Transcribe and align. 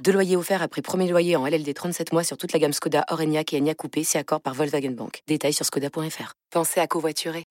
Deux 0.00 0.12
loyers 0.12 0.36
offerts 0.36 0.62
après 0.62 0.82
premier 0.82 1.08
loyer 1.08 1.36
en 1.36 1.46
LLD 1.46 1.72
37 1.74 2.12
mois 2.12 2.24
sur 2.24 2.36
toute 2.36 2.52
la 2.52 2.58
gamme 2.58 2.72
Skoda, 2.72 3.04
Orenia 3.10 3.42
et 3.52 3.58
Enya 3.58 3.74
Coupé, 3.74 4.02
si 4.02 4.18
accord 4.18 4.40
par 4.40 4.54
Volkswagen 4.54 4.90
Bank. 4.90 5.22
Détails 5.28 5.52
sur 5.52 5.64
skoda.fr. 5.64 6.34
Pensez 6.50 6.80
à 6.80 6.86
covoiturer. 6.86 7.44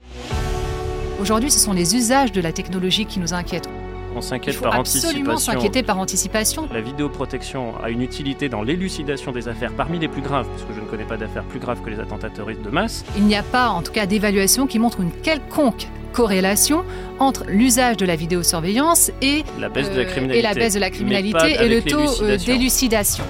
Aujourd'hui, 1.21 1.51
ce 1.51 1.59
sont 1.59 1.73
les 1.73 1.95
usages 1.95 2.31
de 2.31 2.41
la 2.41 2.51
technologie 2.51 3.05
qui 3.05 3.19
nous 3.19 3.33
inquiètent. 3.33 3.69
On 4.13 4.21
s'inquiète 4.21 4.59
par 4.59 4.75
absolument 4.75 5.31
anticipation. 5.31 5.53
s'inquiéter 5.53 5.83
par 5.83 5.99
anticipation. 5.99 6.67
La 6.73 6.81
vidéoprotection 6.81 7.81
a 7.81 7.89
une 7.89 8.01
utilité 8.01 8.49
dans 8.49 8.61
l'élucidation 8.61 9.31
des 9.31 9.47
affaires 9.47 9.73
parmi 9.73 9.99
les 9.99 10.09
plus 10.09 10.21
graves, 10.21 10.47
parce 10.49 10.63
que 10.63 10.73
je 10.73 10.81
ne 10.81 10.85
connais 10.85 11.05
pas 11.05 11.15
d'affaires 11.15 11.45
plus 11.45 11.59
graves 11.59 11.81
que 11.81 11.89
les 11.89 11.99
attentats 11.99 12.29
terroristes 12.29 12.61
de 12.61 12.69
masse. 12.69 13.05
Il 13.15 13.23
n'y 13.23 13.35
a 13.35 13.43
pas, 13.43 13.69
en 13.69 13.81
tout 13.81 13.93
cas, 13.93 14.05
d'évaluation 14.05 14.67
qui 14.67 14.79
montre 14.79 14.99
une 14.99 15.11
quelconque 15.11 15.87
corrélation 16.11 16.83
entre 17.19 17.45
l'usage 17.47 17.97
de 17.97 18.05
la 18.05 18.15
vidéosurveillance 18.15 19.11
et, 19.21 19.43
La 19.59 19.69
baisse 19.69 19.89
de 19.89 19.95
euh, 19.95 19.97
la 19.97 20.05
criminalité. 20.05 20.39
et 20.39 20.41
la 20.41 20.53
baisse 20.53 20.73
de 20.73 20.79
la 20.79 20.89
criminalité 20.89 21.57
et 21.59 21.69
le 21.69 21.81
taux 21.81 22.21
euh, 22.23 22.37
d'élucidation. 22.37 23.23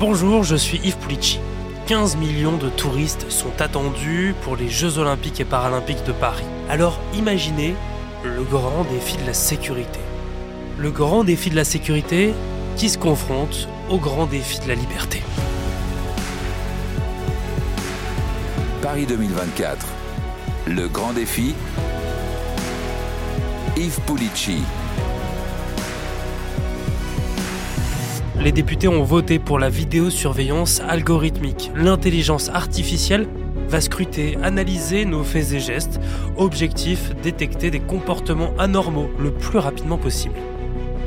Bonjour, 0.00 0.42
je 0.42 0.56
suis 0.56 0.78
Yves 0.84 0.96
Pulici. 0.98 1.38
15 1.86 2.16
millions 2.16 2.56
de 2.56 2.68
touristes 2.68 3.30
sont 3.30 3.60
attendus 3.60 4.34
pour 4.42 4.56
les 4.56 4.68
Jeux 4.68 4.98
Olympiques 4.98 5.40
et 5.40 5.44
Paralympiques 5.44 6.04
de 6.04 6.12
Paris. 6.12 6.44
Alors 6.68 6.98
imaginez 7.14 7.74
le 8.24 8.42
grand 8.42 8.84
défi 8.90 9.16
de 9.16 9.26
la 9.26 9.34
sécurité. 9.34 10.00
Le 10.78 10.90
grand 10.90 11.22
défi 11.22 11.48
de 11.48 11.56
la 11.56 11.64
sécurité 11.64 12.34
qui 12.76 12.88
se 12.88 12.98
confronte 12.98 13.68
au 13.88 13.98
grand 13.98 14.26
défi 14.26 14.58
de 14.60 14.68
la 14.68 14.74
liberté. 14.74 15.22
Paris 18.82 19.06
2024. 19.06 19.86
Le 20.66 20.88
grand 20.88 21.12
défi. 21.12 21.54
Yves 23.78 24.00
Pulici. 24.06 24.62
Les 28.40 28.50
députés 28.50 28.88
ont 28.88 29.02
voté 29.02 29.38
pour 29.38 29.58
la 29.58 29.68
vidéosurveillance 29.68 30.80
algorithmique. 30.80 31.70
L'intelligence 31.76 32.48
artificielle 32.48 33.28
va 33.68 33.82
scruter, 33.82 34.38
analyser 34.42 35.04
nos 35.04 35.22
faits 35.22 35.52
et 35.52 35.60
gestes. 35.60 36.00
Objectif, 36.38 37.14
détecter 37.22 37.70
des 37.70 37.80
comportements 37.80 38.54
anormaux 38.58 39.10
le 39.18 39.30
plus 39.30 39.58
rapidement 39.58 39.98
possible. 39.98 40.36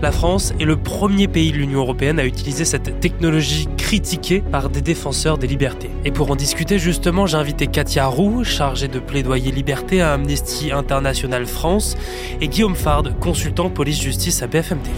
La 0.02 0.14
France 0.14 0.54
est 0.62 0.66
le 0.66 0.78
premier 0.78 1.28
pays 1.28 1.52
de 1.52 1.58
l'Union 1.58 1.80
européenne 1.80 2.20
à 2.20 2.26
utiliser 2.26 2.64
cette 2.64 3.02
technologie 3.02 3.68
critiquée 3.76 4.40
par 4.40 4.70
des 4.70 4.82
défenseurs 4.82 5.38
des 5.38 5.48
libertés. 5.48 5.90
Et 6.06 6.12
pour 6.12 6.32
en 6.32 6.38
discuter 6.38 6.80
justement, 6.80 7.26
j'ai 7.26 7.36
invité 7.36 7.68
Katia 7.68 8.08
Roux, 8.08 8.46
chargée 8.46 8.88
de 8.88 9.00
plaidoyer 9.00 9.52
liberté 9.52 10.02
à 10.02 10.14
Amnesty 10.14 10.72
International 10.72 11.46
France, 11.46 11.98
et 12.40 12.48
Guillaume 12.48 12.76
Fard, 12.76 13.04
consultant 13.20 13.70
police-justice 13.70 14.42
à 14.42 14.48
BFM 14.48 14.80
TV. 14.80 14.96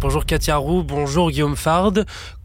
Bonjour 0.00 0.24
Katia 0.24 0.56
Roux, 0.56 0.82
bonjour 0.82 1.30
Guillaume 1.30 1.56
Fard. 1.56 1.92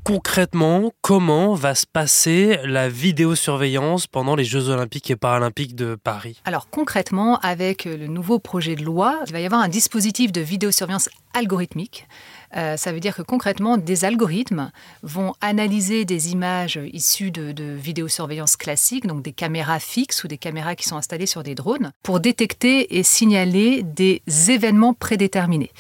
Concrètement, 0.04 0.92
comment 1.02 1.56
va 1.56 1.74
se 1.74 1.88
passer 1.88 2.60
la 2.64 2.90
vidéosurveillance 2.90 4.06
pendant 4.06 4.36
les 4.36 4.44
Jeux 4.44 4.70
Olympiques 4.70 5.10
et 5.10 5.16
Paralympiques 5.16 5.74
de 5.74 5.96
Paris? 5.96 6.42
Alors 6.44 6.70
concrètement, 6.70 7.40
avec 7.40 7.86
le 7.86 8.06
nouveau 8.08 8.38
projet 8.38 8.76
de 8.76 8.84
loi, 8.84 9.22
il 9.26 9.34
va 9.34 9.40
y 9.40 9.46
avoir 9.46 9.62
un 9.62 9.70
dispositif 9.70 10.32
de 10.32 10.42
vidéosurveillance 10.42 11.10
algorithmique. 11.34 12.08
Euh, 12.56 12.78
ça 12.78 12.92
veut 12.92 13.00
dire 13.00 13.16
que 13.16 13.24
concrètement, 13.24 13.78
des 13.78 14.06
algorithmes 14.06 14.72
vont 15.02 15.34
analyser 15.42 16.06
des 16.06 16.32
images 16.32 16.80
issues 16.94 17.32
de, 17.32 17.52
de 17.52 17.64
vidéosurveillance 17.64 18.58
classique, 18.58 19.08
donc 19.08 19.24
des 19.24 19.34
caméras 19.34 19.80
fixes 19.80 20.24
ou 20.24 20.28
des 20.28 20.38
caméras 20.38 20.76
qui 20.76 20.88
sont 20.88 20.98
installées 20.98 21.26
sur 21.26 21.42
des 21.42 21.56
drones, 21.56 21.92
pour 22.04 22.20
détecter 22.20 22.98
et 22.98 23.04
signaler 23.04 23.82
des 23.82 24.22
événements 24.50 24.94
prédéterminés. 24.94 25.72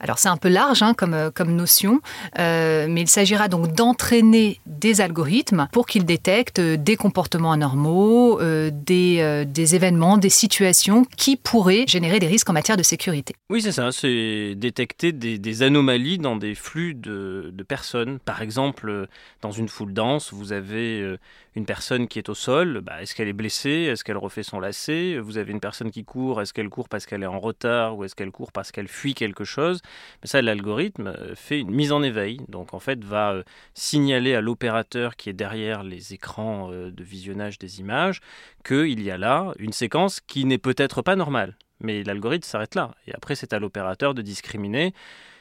Alors 0.00 0.18
c'est 0.18 0.28
un 0.28 0.36
peu 0.36 0.48
large 0.48 0.82
hein, 0.82 0.94
comme, 0.94 1.14
euh, 1.14 1.30
comme 1.30 1.54
notion, 1.54 2.00
euh, 2.38 2.86
mais 2.88 3.02
il 3.02 3.08
s'agira 3.08 3.48
donc 3.48 3.72
d'entraîner 3.74 4.60
des 4.66 5.00
algorithmes 5.00 5.68
pour 5.72 5.86
qu'ils 5.86 6.04
détectent 6.04 6.58
euh, 6.58 6.76
des 6.76 6.96
comportements 6.96 7.52
anormaux, 7.52 8.40
des, 8.70 9.44
des 9.46 9.74
événements, 9.74 10.18
des 10.18 10.28
situations 10.28 11.04
qui 11.16 11.36
pourraient 11.36 11.84
générer 11.86 12.18
des 12.18 12.26
risques 12.26 12.48
en 12.50 12.52
matière 12.52 12.76
de 12.76 12.82
sécurité. 12.82 13.34
Oui, 13.50 13.62
c'est 13.62 13.72
ça, 13.72 13.92
c'est 13.92 14.54
détecter 14.56 15.12
des, 15.12 15.62
anomalies 15.62 16.18
dans 16.18 16.36
des 16.36 16.54
flux 16.54 16.94
de, 16.94 17.50
de 17.52 17.62
personnes. 17.62 18.18
Par 18.18 18.42
exemple, 18.42 19.08
dans 19.42 19.52
une 19.52 19.68
foule 19.68 19.92
dense, 19.92 20.32
vous 20.32 20.52
avez 20.52 21.16
une 21.56 21.66
personne 21.66 22.08
qui 22.08 22.18
est 22.18 22.28
au 22.28 22.34
sol, 22.34 22.80
bah, 22.80 23.00
est-ce 23.02 23.14
qu'elle 23.14 23.28
est 23.28 23.32
blessée, 23.32 23.88
est-ce 23.90 24.02
qu'elle 24.02 24.16
refait 24.16 24.42
son 24.42 24.58
lacet? 24.58 25.18
Vous 25.18 25.38
avez 25.38 25.52
une 25.52 25.60
personne 25.60 25.90
qui 25.90 26.04
court, 26.04 26.40
est-ce 26.40 26.52
qu'elle 26.52 26.68
court 26.68 26.88
parce 26.88 27.06
qu'elle 27.06 27.22
est 27.22 27.26
en 27.26 27.38
retard 27.38 27.96
ou 27.96 28.04
est-ce 28.04 28.14
qu'elle 28.14 28.32
court 28.32 28.52
parce 28.52 28.72
qu'elle 28.72 28.88
fuit 28.88 29.14
quelque 29.14 29.44
chose? 29.44 29.80
Mais 30.22 30.28
ça, 30.28 30.42
l'algorithme 30.42 31.08
euh, 31.08 31.34
fait 31.34 31.60
une 31.60 31.70
mise 31.70 31.92
en 31.92 32.02
éveil, 32.02 32.40
donc 32.48 32.74
en 32.74 32.80
fait 32.80 33.02
va 33.04 33.32
euh, 33.32 33.42
signaler 33.74 34.34
à 34.34 34.40
l'opérateur 34.40 35.16
qui 35.16 35.30
est 35.30 35.34
derrière 35.34 35.82
les 35.82 36.14
écrans 36.14 36.70
euh, 36.70 36.90
de 36.90 37.04
visionnage 37.04 37.58
des 37.58 37.80
images 37.80 38.20
qu'il 38.64 39.02
y 39.02 39.10
a 39.10 39.18
là 39.18 39.52
une 39.58 39.72
séquence 39.72 40.20
qui 40.20 40.44
n'est 40.44 40.58
peut-être 40.58 41.02
pas 41.02 41.16
normale. 41.16 41.56
Mais 41.80 42.02
l'algorithme 42.04 42.46
s'arrête 42.46 42.74
là. 42.74 42.94
Et 43.06 43.14
après, 43.14 43.34
c'est 43.34 43.52
à 43.52 43.58
l'opérateur 43.58 44.14
de 44.14 44.22
discriminer 44.22 44.94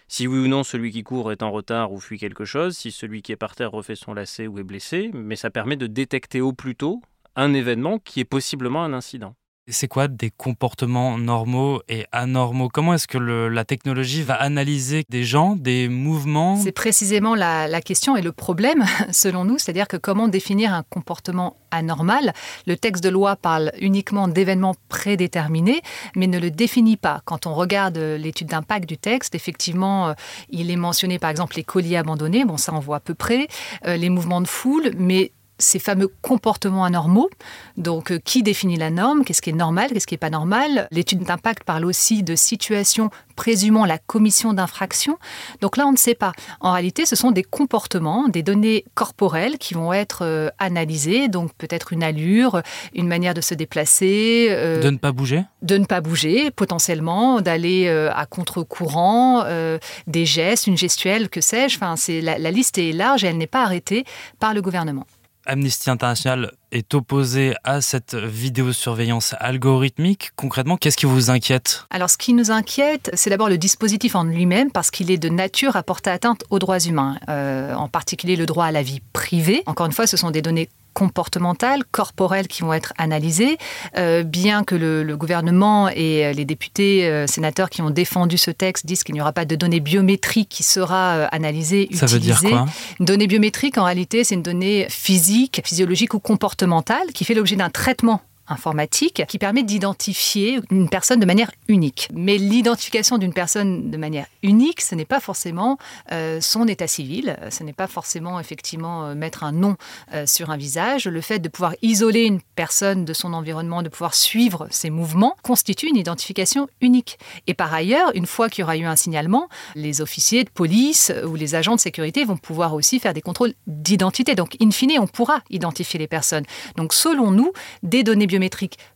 si 0.07 0.27
oui 0.27 0.39
ou 0.39 0.47
non 0.47 0.63
celui 0.63 0.91
qui 0.91 1.03
court 1.03 1.31
est 1.31 1.43
en 1.43 1.51
retard 1.51 1.91
ou 1.91 1.99
fuit 1.99 2.19
quelque 2.19 2.45
chose, 2.45 2.77
si 2.77 2.91
celui 2.91 3.21
qui 3.21 3.31
est 3.31 3.37
par 3.37 3.55
terre 3.55 3.71
refait 3.71 3.95
son 3.95 4.13
lacet 4.13 4.47
ou 4.47 4.59
est 4.59 4.63
blessé. 4.63 5.09
Mais 5.13 5.35
ça 5.35 5.49
permet 5.49 5.75
de 5.75 5.87
détecter 5.87 6.41
au 6.41 6.53
plus 6.53 6.75
tôt 6.75 7.01
un 7.35 7.53
événement 7.53 7.99
qui 7.99 8.19
est 8.19 8.25
possiblement 8.25 8.83
un 8.83 8.93
incident. 8.93 9.35
C'est 9.69 9.88
quoi 9.88 10.09
des 10.09 10.29
comportements 10.29 11.18
normaux 11.18 11.81
et 11.88 12.06
anormaux? 12.12 12.68
Comment 12.68 12.96
est-ce 12.96 13.07
que 13.07 13.18
la 13.18 13.63
technologie 13.63 14.22
va 14.22 14.34
analyser 14.34 15.06
des 15.07 15.24
gens, 15.24 15.56
des 15.56 15.88
mouvements? 15.88 16.57
C'est 16.57 16.74
précisément 16.74 17.34
la, 17.34 17.69
la 17.69 17.79
question 17.79 18.18
et 18.18 18.22
le 18.22 18.34
problème, 18.34 18.84
selon 19.13 19.46
nous, 19.46 19.57
c'est-à-dire 19.57 19.88
que 19.88 19.96
comment 19.96 20.28
définir 20.28 20.74
un 20.74 20.84
comportement 20.84 21.56
anormal? 21.72 22.34
Le 22.68 22.75
texte 22.75 23.01
de 23.06 23.07
loi 23.07 23.38
parle 23.38 23.72
uniquement 23.79 24.28
d'événements 24.28 24.75
prédéterminés, 24.90 25.81
mais 26.13 26.28
ne 26.28 26.40
le 26.40 26.51
définit 26.51 26.97
pas. 26.97 27.22
Quand 27.24 27.47
on 27.47 27.53
regarde 27.53 27.97
euh, 27.97 28.18
l'étude 28.18 28.47
d'impact 28.47 28.88
du 28.90 28.97
texte, 28.97 29.34
effectivement, 29.34 30.09
euh, 30.09 30.13
il 30.50 30.72
est 30.72 30.75
mentionné 30.75 31.19
par 31.19 31.30
exemple 31.30 31.56
les 31.56 31.63
colis 31.63 31.95
abandonnés, 31.95 32.44
bon 32.44 32.57
ça 32.57 32.74
on 32.74 32.80
voit 32.80 32.97
à 32.97 33.00
peu 33.00 33.13
près, 33.13 33.47
euh, 33.88 33.95
les 33.95 34.09
mouvements 34.09 34.41
de 34.41 34.47
foule, 34.47 34.91
mais 34.97 35.31
ces 35.57 35.79
fameux 35.79 36.07
comportements 36.21 36.85
anormaux. 36.85 37.29
Donc, 37.77 38.11
euh, 38.11 38.19
qui 38.23 38.43
définit 38.43 38.77
la 38.77 38.89
norme? 38.89 39.23
Qu'est-ce 39.23 39.41
qui 39.41 39.49
est 39.49 39.53
normal? 39.53 39.91
Qu'est-ce 39.91 40.07
qui 40.07 40.13
n'est 40.13 40.19
pas 40.19 40.29
normal? 40.29 40.87
L'étude 40.91 41.23
d'impact 41.23 41.63
parle 41.63 41.85
aussi 41.85 42.23
de 42.23 42.35
situations 42.35 43.09
présumant 43.35 43.85
la 43.85 43.97
commission 43.97 44.53
d'infraction. 44.53 45.17
Donc 45.61 45.77
là, 45.77 45.87
on 45.87 45.91
ne 45.91 45.97
sait 45.97 46.15
pas. 46.15 46.33
En 46.59 46.71
réalité, 46.71 47.05
ce 47.05 47.15
sont 47.15 47.31
des 47.31 47.43
comportements, 47.43 48.27
des 48.27 48.43
données 48.43 48.85
corporelles 48.93 49.57
qui 49.57 49.73
vont 49.73 49.93
être 49.93 50.23
euh, 50.23 50.49
analysées. 50.59 51.27
Donc, 51.29 51.51
peut-être 51.57 51.93
une 51.93 52.03
allure, 52.03 52.61
une 52.93 53.07
manière 53.07 53.33
de 53.33 53.41
se 53.41 53.53
déplacer, 53.53 54.47
euh, 54.49 54.81
de 54.81 54.89
ne 54.89 54.97
pas 54.97 55.11
bouger? 55.11 55.43
de 55.63 55.77
ne 55.77 55.85
pas 55.85 56.01
bouger, 56.01 56.51
potentiellement, 56.51 57.41
d'aller 57.41 57.87
euh, 57.87 58.11
à 58.13 58.25
contre-courant, 58.25 59.43
euh, 59.45 59.79
des 60.07 60.25
gestes, 60.25 60.67
une 60.67 60.77
gestuelle, 60.77 61.29
que 61.29 61.41
sais-je. 61.41 61.77
Enfin, 61.77 61.95
la, 62.21 62.37
la 62.37 62.51
liste 62.51 62.77
est 62.77 62.91
large 62.91 63.23
et 63.23 63.27
elle 63.27 63.37
n'est 63.37 63.47
pas 63.47 63.63
arrêtée 63.63 64.03
par 64.39 64.53
le 64.53 64.61
gouvernement. 64.61 65.05
Amnesty 65.45 65.89
International 65.89 66.51
est 66.71 66.93
opposé 66.93 67.53
à 67.63 67.81
cette 67.81 68.15
vidéosurveillance 68.15 69.35
algorithmique. 69.39 70.31
Concrètement, 70.35 70.77
qu'est-ce 70.77 70.97
qui 70.97 71.06
vous 71.06 71.29
inquiète? 71.29 71.85
Alors, 71.89 72.09
ce 72.09 72.18
qui 72.18 72.33
nous 72.33 72.51
inquiète, 72.51 73.12
c'est 73.13 73.29
d'abord 73.29 73.50
le 73.50 73.57
dispositif 73.57 74.15
en 74.15 74.23
lui-même, 74.23 74.71
parce 74.71 74.91
qu'il 74.91 75.12
est 75.12 75.18
de 75.18 75.29
nature 75.29 75.75
à 75.75 75.83
porter 75.83 76.09
atteinte 76.09 76.44
aux 76.50 76.59
droits 76.59 76.79
humains, 76.79 77.18
euh, 77.29 77.73
en 77.73 77.88
particulier 77.88 78.35
le 78.35 78.45
droit 78.45 78.65
à 78.65 78.71
la 78.71 78.81
vie 78.81 79.01
privée. 79.13 79.63
Encore 79.65 79.85
une 79.85 79.91
fois, 79.91 80.07
ce 80.07 80.18
sont 80.18 80.31
des 80.31 80.41
données 80.41 80.69
comportementales, 80.94 81.84
corporelles 81.92 82.48
qui 82.48 82.62
vont 82.62 82.74
être 82.74 82.94
analysées, 82.98 83.57
euh, 83.98 84.24
bien 84.24 84.63
que 84.63 84.75
le, 84.75 85.04
le, 85.04 85.18
gouvernement 85.18 85.90
et 85.90 86.34
les 86.34 86.45
députés, 86.45 87.07
euh, 87.07 87.28
sénateurs 87.28 87.69
qui 87.69 87.81
ont 87.81 87.90
défendu 87.90 88.38
ce 88.38 88.51
texte 88.51 88.86
disent 88.86 89.04
qu'il 89.04 89.16
n'y 89.16 89.22
aura 89.22 89.34
pas 89.34 89.45
de 89.45 89.56
données 89.56 89.80
biométriques 89.80 90.50
qui 90.50 90.63
sera 90.63 91.16
euh, 91.16 91.28
analysée, 91.31 91.90
Ça 91.94 92.06
utilisée. 92.06 92.13
veut 92.16 92.19
dire 92.19 92.42
quoi? 92.42 92.66
Une 93.00 93.06
donnée 93.06 93.28
biométrique, 93.28 93.78
en 93.78 93.84
réalité, 93.86 94.24
c'est 94.24 94.36
une 94.36 94.42
donnée 94.44 94.88
physique, 94.90 95.62
physiologique 95.66 96.13
ou 96.13 96.19
comportementale 96.19 97.07
qui 97.13 97.25
fait 97.25 97.34
l'objet 97.34 97.56
d'un 97.56 97.69
traitement 97.69 98.22
informatique 98.48 99.24
qui 99.28 99.40
permet 99.40 99.63
d'identifier 99.63 100.60
une 100.69 100.90
personne 100.90 101.19
de 101.19 101.25
manière 101.25 101.51
unique. 101.68 102.10
Mais 102.13 102.38
l'identification 102.38 103.18
d'une 103.18 103.34
personne 103.34 103.90
de 103.90 103.98
manière 103.98 104.28
unique, 104.42 104.81
ce 104.81 104.95
n'est 104.95 105.06
pas 105.06 105.19
forcément 105.19 105.78
euh, 106.12 106.42
son 106.42 106.68
état 106.68 106.88
civil, 106.88 107.38
ce 107.50 107.63
n'est 107.63 107.74
pas 107.74 107.88
forcément 107.88 108.40
effectivement 108.40 109.06
euh, 109.06 109.16
mettre 109.16 109.44
un 109.44 109.51
nom 109.51 109.75
euh, 110.13 110.25
sur 110.25 110.50
un 110.50 110.57
visage. 110.57 111.07
Le 111.07 111.22
fait 111.22 111.40
de 111.40 111.50
pouvoir 111.50 111.74
isoler 111.81 112.24
une 112.24 112.42
personne 112.56 113.06
de 113.06 113.13
son 113.13 113.34
environnement, 113.34 113.81
de 113.81 113.90
pouvoir 113.90 114.13
suivre 114.13 114.68
ses 114.69 114.90
mouvements, 114.90 115.36
constitue 115.42 115.88
une 115.88 115.98
identification 115.98 116.68
unique. 116.81 117.18
Et 117.48 117.54
par 117.54 117.74
ailleurs, 117.74 118.12
une 118.13 118.25
fois 118.25 118.50
qu'il 118.50 118.62
y 118.62 118.63
aura 118.63 118.78
eu 118.78 118.86
un 118.86 118.95
signalement, 118.95 119.48
les 119.75 120.01
officiers 120.01 120.44
de 120.44 120.50
police 120.50 121.12
ou 121.25 121.36
les 121.36 121.56
agents 121.56 121.75
de 121.75 121.80
sécurité 121.80 122.25
vont 122.25 122.38
pouvoir 122.38 122.74
aussi 122.74 123.00
faire 123.00 123.13
des 123.13 123.22
contrôles 123.22 123.54
d'identité. 123.68 124.36
Donc, 124.36 124.57
in 124.62 124.72
fine, 124.72 125.00
on 125.00 125.07
pourra 125.07 125.42
identifier 125.50 126.00
les 126.00 126.07
personnes. 126.07 126.44
Donc, 126.75 126.94
selon 126.94 127.31
nous, 127.31 127.51
des 127.84 128.04
données 128.04 128.28
biométriques 128.28 128.43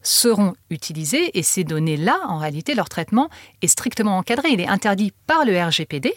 seront 0.02 0.54
utilisées 0.70 1.38
et 1.38 1.44
ces 1.44 1.64
données-là, 1.64 2.18
en 2.28 2.38
réalité, 2.38 2.76
leur 2.76 2.90
traitement 2.90 3.30
est 3.62 3.68
strictement 3.68 4.18
encadré. 4.18 4.50
Il 4.52 4.62
est 4.62 4.68
interdit 4.68 5.14
par 5.26 5.46
le 5.46 5.62
RGPD, 5.62 6.14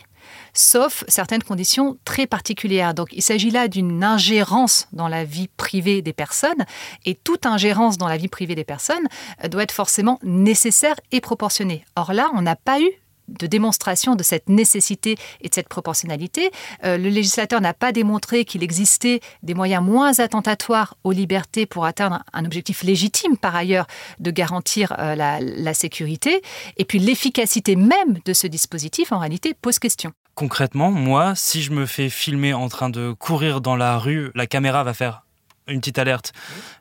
sauf 0.53 1.05
certaines 1.09 1.43
conditions 1.43 1.99
très 2.05 2.27
particulières. 2.27 2.95
Donc 2.95 3.09
il 3.13 3.23
s'agit 3.23 3.51
là 3.51 3.69
d'une 3.69 4.05
ingérence 4.05 4.89
dans 4.93 5.09
la 5.09 5.25
vie 5.25 5.49
privée 5.49 6.03
des 6.03 6.13
personnes, 6.13 6.65
et 7.05 7.15
toute 7.15 7.47
ingérence 7.47 7.99
dans 7.99 8.09
la 8.09 8.17
vie 8.17 8.29
privée 8.29 8.55
des 8.55 8.65
personnes 8.65 9.07
doit 9.51 9.63
être 9.63 9.73
forcément 9.73 10.19
nécessaire 10.23 10.97
et 11.13 11.21
proportionnée. 11.21 11.85
Or 11.97 12.13
là, 12.13 12.31
on 12.35 12.43
n'a 12.43 12.57
pas 12.57 12.81
eu 12.81 12.91
de 13.39 13.47
démonstration 13.47 14.17
de 14.17 14.23
cette 14.23 14.49
nécessité 14.49 15.17
et 15.41 15.49
de 15.49 15.55
cette 15.55 15.69
proportionnalité. 15.69 16.51
Euh, 16.85 16.97
le 16.97 17.09
législateur 17.09 17.61
n'a 17.61 17.75
pas 17.75 17.93
démontré 17.93 18.45
qu'il 18.45 18.63
existait 18.63 19.21
des 19.43 19.55
moyens 19.55 19.83
moins 19.83 20.19
attentatoires 20.19 20.97
aux 21.05 21.13
libertés 21.13 21.67
pour 21.67 21.85
atteindre 21.85 22.23
un 22.33 22.45
objectif 22.45 22.83
légitime, 22.83 23.37
par 23.37 23.55
ailleurs, 23.55 23.87
de 24.19 24.31
garantir 24.31 24.95
euh, 24.99 25.15
la, 25.15 25.41
la 25.41 25.75
sécurité. 25.75 26.43
Et 26.77 26.85
puis 26.85 26.99
l'efficacité 26.99 27.77
même 27.77 28.19
de 28.25 28.33
ce 28.33 28.47
dispositif, 28.47 29.13
en 29.13 29.19
réalité, 29.19 29.55
pose 29.55 29.79
question. 29.79 30.13
Concrètement, 30.35 30.91
moi, 30.91 31.35
si 31.35 31.63
je 31.63 31.73
me 31.73 31.87
fais 31.87 32.09
filmer 32.09 32.55
en 32.55 32.69
train 32.69 32.89
de 32.89 33.13
courir 33.13 33.61
dans 33.61 33.77
la 33.77 33.99
rue, 33.99 34.31
la 34.35 34.47
caméra 34.47 34.85
va 34.85 34.95
faire 34.95 35.23
une 35.71 35.81
petite 35.81 35.99
alerte 35.99 36.33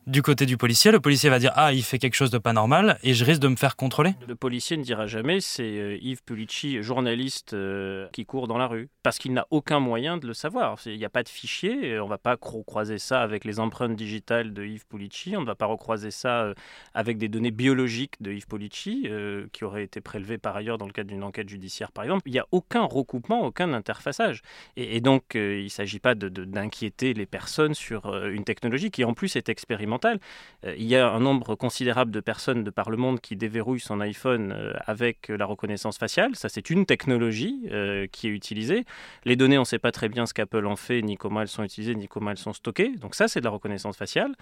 du 0.07 0.21
côté 0.21 0.45
du 0.45 0.57
policier. 0.57 0.91
Le 0.91 0.99
policier 0.99 1.29
va 1.29 1.39
dire 1.39 1.51
Ah, 1.55 1.71
il 1.71 1.83
fait 1.83 1.99
quelque 1.99 2.15
chose 2.15 2.31
de 2.31 2.37
pas 2.37 2.53
normal 2.53 2.97
et 3.03 3.13
je 3.13 3.23
risque 3.23 3.41
de 3.41 3.47
me 3.47 3.55
faire 3.55 3.75
contrôler. 3.75 4.13
Le 4.27 4.35
policier 4.35 4.75
ne 4.77 4.83
dira 4.83 5.07
jamais 5.07 5.39
c'est 5.39 5.63
euh, 5.63 5.97
Yves 6.01 6.23
Pulici, 6.23 6.81
journaliste 6.81 7.53
euh, 7.53 8.07
qui 8.11 8.25
court 8.25 8.47
dans 8.47 8.57
la 8.57 8.67
rue, 8.67 8.89
parce 9.03 9.19
qu'il 9.19 9.33
n'a 9.33 9.45
aucun 9.51 9.79
moyen 9.79 10.17
de 10.17 10.27
le 10.27 10.33
savoir. 10.33 10.77
Il 10.85 10.97
n'y 10.97 11.05
a 11.05 11.09
pas 11.09 11.23
de 11.23 11.29
fichier, 11.29 11.99
on 11.99 12.05
ne 12.05 12.09
va 12.09 12.17
pas 12.17 12.37
croiser 12.37 12.97
ça 12.97 13.21
avec 13.21 13.45
les 13.45 13.59
empreintes 13.59 13.95
digitales 13.95 14.53
de 14.53 14.65
Yves 14.65 14.87
Pulici, 14.87 15.35
on 15.37 15.41
ne 15.41 15.45
va 15.45 15.55
pas 15.55 15.67
recroiser 15.67 16.11
ça 16.11 16.41
euh, 16.41 16.53
avec 16.93 17.17
des 17.17 17.27
données 17.27 17.51
biologiques 17.51 18.21
de 18.21 18.31
Yves 18.31 18.47
Pulici, 18.47 19.07
qui 19.51 19.63
auraient 19.63 19.83
été 19.83 20.01
prélevées 20.01 20.37
par 20.37 20.55
ailleurs 20.55 20.77
dans 20.77 20.85
le 20.85 20.91
cadre 20.91 21.09
d'une 21.09 21.23
enquête 21.23 21.49
judiciaire, 21.49 21.91
par 21.91 22.03
exemple. 22.03 22.23
Il 22.25 22.31
n'y 22.31 22.39
a 22.39 22.47
aucun 22.51 22.83
recoupement, 22.83 23.41
aucun 23.45 23.73
interfaçage. 23.73 24.41
Et, 24.75 25.01
donc, 25.01 25.23
il 25.35 25.63
ne 25.63 25.69
s'agit 25.69 25.99
pas 25.99 26.15
d'inquiéter 26.15 27.13
les 27.13 27.25
personnes 27.25 27.73
sur 27.73 28.15
une 28.27 28.43
technologie 28.43 28.78
qui, 28.87 29.03
en 29.03 29.13
plus, 29.13 29.35
est 29.35 29.49
expérimentale 29.49 30.19
euh, 30.65 30.75
il 30.77 30.85
y 30.85 30.95
a 30.95 31.09
un 31.09 31.19
nombre 31.19 31.55
considérable 31.55 32.11
de 32.11 32.19
personnes 32.19 32.63
de 32.63 32.69
par 32.69 32.89
le 32.89 32.97
monde 32.97 33.19
qui 33.19 33.35
déverrouillent 33.35 33.79
son 33.79 33.99
iPhone 33.99 34.51
euh, 34.51 34.73
avec 34.85 35.29
la 35.29 35.45
reconnaissance 35.45 35.97
faciale. 35.97 36.35
Ça, 36.35 36.49
c'est 36.49 36.69
une 36.69 36.85
technologie 36.85 37.67
euh, 37.71 38.07
qui 38.11 38.27
est 38.27 38.31
utilisée. 38.31 38.85
Les 39.25 39.35
données, 39.35 39.57
on 39.57 39.61
ne 39.61 39.65
sait 39.65 39.79
pas 39.79 39.91
très 39.91 40.09
bien 40.09 40.25
ce 40.25 40.33
qu'Apple 40.33 40.65
en 40.65 40.75
fait, 40.75 41.01
ni 41.01 41.17
comment 41.17 41.41
elles 41.41 41.47
sont 41.47 41.63
utilisées, 41.63 41.95
ni 41.95 42.07
comment 42.07 42.31
elles 42.31 42.37
sont 42.37 42.53
stockées. 42.53 42.95
Donc 42.97 43.15
ça, 43.15 43.27
c'est 43.27 43.39
de 43.39 43.45
la 43.45 43.51
reconnaissance 43.51 43.97
faciale. 43.97 44.35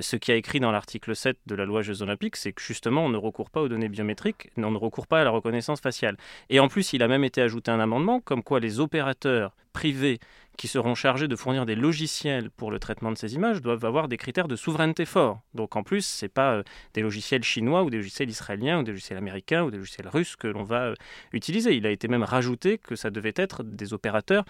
ce 0.00 0.16
qui 0.16 0.32
a 0.32 0.36
écrit 0.36 0.60
dans 0.60 0.70
l'article 0.70 1.14
7 1.14 1.38
de 1.46 1.54
la 1.54 1.64
loi 1.64 1.82
Jeux 1.82 2.02
Olympiques, 2.02 2.36
c'est 2.36 2.52
que 2.52 2.62
justement, 2.62 3.04
on 3.04 3.08
ne 3.08 3.16
recourt 3.16 3.50
pas 3.50 3.60
aux 3.60 3.68
données 3.68 3.88
biométriques, 3.88 4.50
on 4.56 4.70
ne 4.70 4.76
recourt 4.76 5.06
pas 5.06 5.20
à 5.20 5.24
la 5.24 5.30
reconnaissance 5.30 5.80
faciale. 5.80 6.16
Et 6.50 6.60
en 6.60 6.68
plus, 6.68 6.92
il 6.92 7.02
a 7.02 7.08
même 7.08 7.24
été 7.24 7.42
ajouté 7.42 7.70
un 7.70 7.80
amendement 7.80 8.20
comme 8.20 8.42
quoi 8.42 8.60
les 8.60 8.80
opérateurs 8.80 9.54
privés 9.72 10.18
qui 10.56 10.68
seront 10.68 10.94
chargés 10.94 11.28
de 11.28 11.36
fournir 11.36 11.66
des 11.66 11.74
logiciels 11.74 12.50
pour 12.50 12.70
le 12.70 12.78
traitement 12.78 13.10
de 13.10 13.16
ces 13.16 13.34
images 13.34 13.62
doivent 13.62 13.84
avoir 13.84 14.08
des 14.08 14.16
critères 14.16 14.48
de 14.48 14.56
souveraineté 14.56 15.04
forts. 15.04 15.40
Donc 15.54 15.76
en 15.76 15.82
plus, 15.82 16.04
ce 16.04 16.24
n'est 16.24 16.28
pas 16.28 16.52
euh, 16.52 16.62
des 16.94 17.02
logiciels 17.02 17.42
chinois 17.42 17.82
ou 17.82 17.90
des 17.90 17.96
logiciels 17.96 18.28
israéliens 18.28 18.80
ou 18.80 18.82
des 18.82 18.92
logiciels 18.92 19.18
américains 19.18 19.62
ou 19.64 19.70
des 19.70 19.78
logiciels 19.78 20.08
russes 20.08 20.36
que 20.36 20.48
l'on 20.48 20.64
va 20.64 20.82
euh, 20.82 20.94
utiliser. 21.32 21.74
Il 21.74 21.86
a 21.86 21.90
été 21.90 22.08
même 22.08 22.22
rajouté 22.22 22.78
que 22.78 22.96
ça 22.96 23.10
devait 23.10 23.34
être 23.36 23.62
des 23.62 23.92
opérateurs 23.92 24.44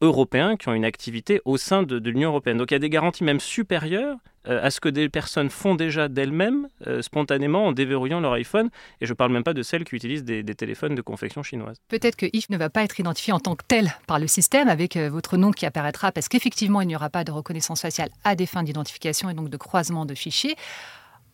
européens 0.00 0.56
qui 0.56 0.68
ont 0.68 0.74
une 0.74 0.84
activité 0.84 1.40
au 1.44 1.56
sein 1.56 1.82
de, 1.82 1.96
l'Union 2.10 2.30
européenne. 2.30 2.58
Donc 2.58 2.70
il 2.70 2.74
y 2.74 2.76
a 2.76 2.80
des 2.80 2.90
garanties 2.90 3.24
même 3.24 3.40
supérieures 3.40 4.16
à 4.46 4.70
ce 4.70 4.80
que 4.80 4.88
des 4.88 5.08
personnes 5.08 5.50
font 5.50 5.74
déjà 5.74 6.08
d'elles-mêmes, 6.08 6.68
euh, 6.86 7.02
spontanément, 7.02 7.66
en 7.66 7.72
déverrouillant 7.72 8.20
leur 8.20 8.32
iPhone. 8.32 8.70
Et 9.00 9.06
je 9.06 9.12
ne 9.12 9.16
parle 9.16 9.32
même 9.32 9.44
pas 9.44 9.54
de 9.54 9.62
celles 9.62 9.84
qui 9.84 9.96
utilisent 9.96 10.24
des, 10.24 10.44
téléphones 10.54 10.94
de 10.94 11.02
confection 11.02 11.42
chinoise. 11.42 11.76
Peut-être 11.88 12.16
que 12.16 12.26
Yves 12.32 12.46
ne 12.50 12.56
va 12.56 12.70
pas 12.70 12.82
être 12.82 12.98
identifié 12.98 13.32
en 13.32 13.40
tant 13.40 13.56
que 13.56 13.64
tel 13.66 13.92
par 14.06 14.18
le 14.18 14.26
système, 14.26 14.68
avec 14.68 14.96
euh, 14.96 15.10
votre 15.10 15.36
nom 15.36 15.50
qui 15.50 15.66
apparaîtra, 15.66 16.12
parce 16.12 16.28
qu'effectivement, 16.28 16.80
il 16.80 16.88
n'y 16.88 16.96
aura 16.96 17.10
pas 17.10 17.24
de 17.24 17.32
reconnaissance 17.32 17.82
faciale 17.82 18.10
à 18.24 18.34
des 18.34 18.46
fins 18.46 18.62
d'identification 18.62 19.28
et 19.28 19.34
donc 19.34 19.50
de 19.50 19.56
croisement 19.56 20.06
de 20.06 20.14
fichiers. 20.14 20.56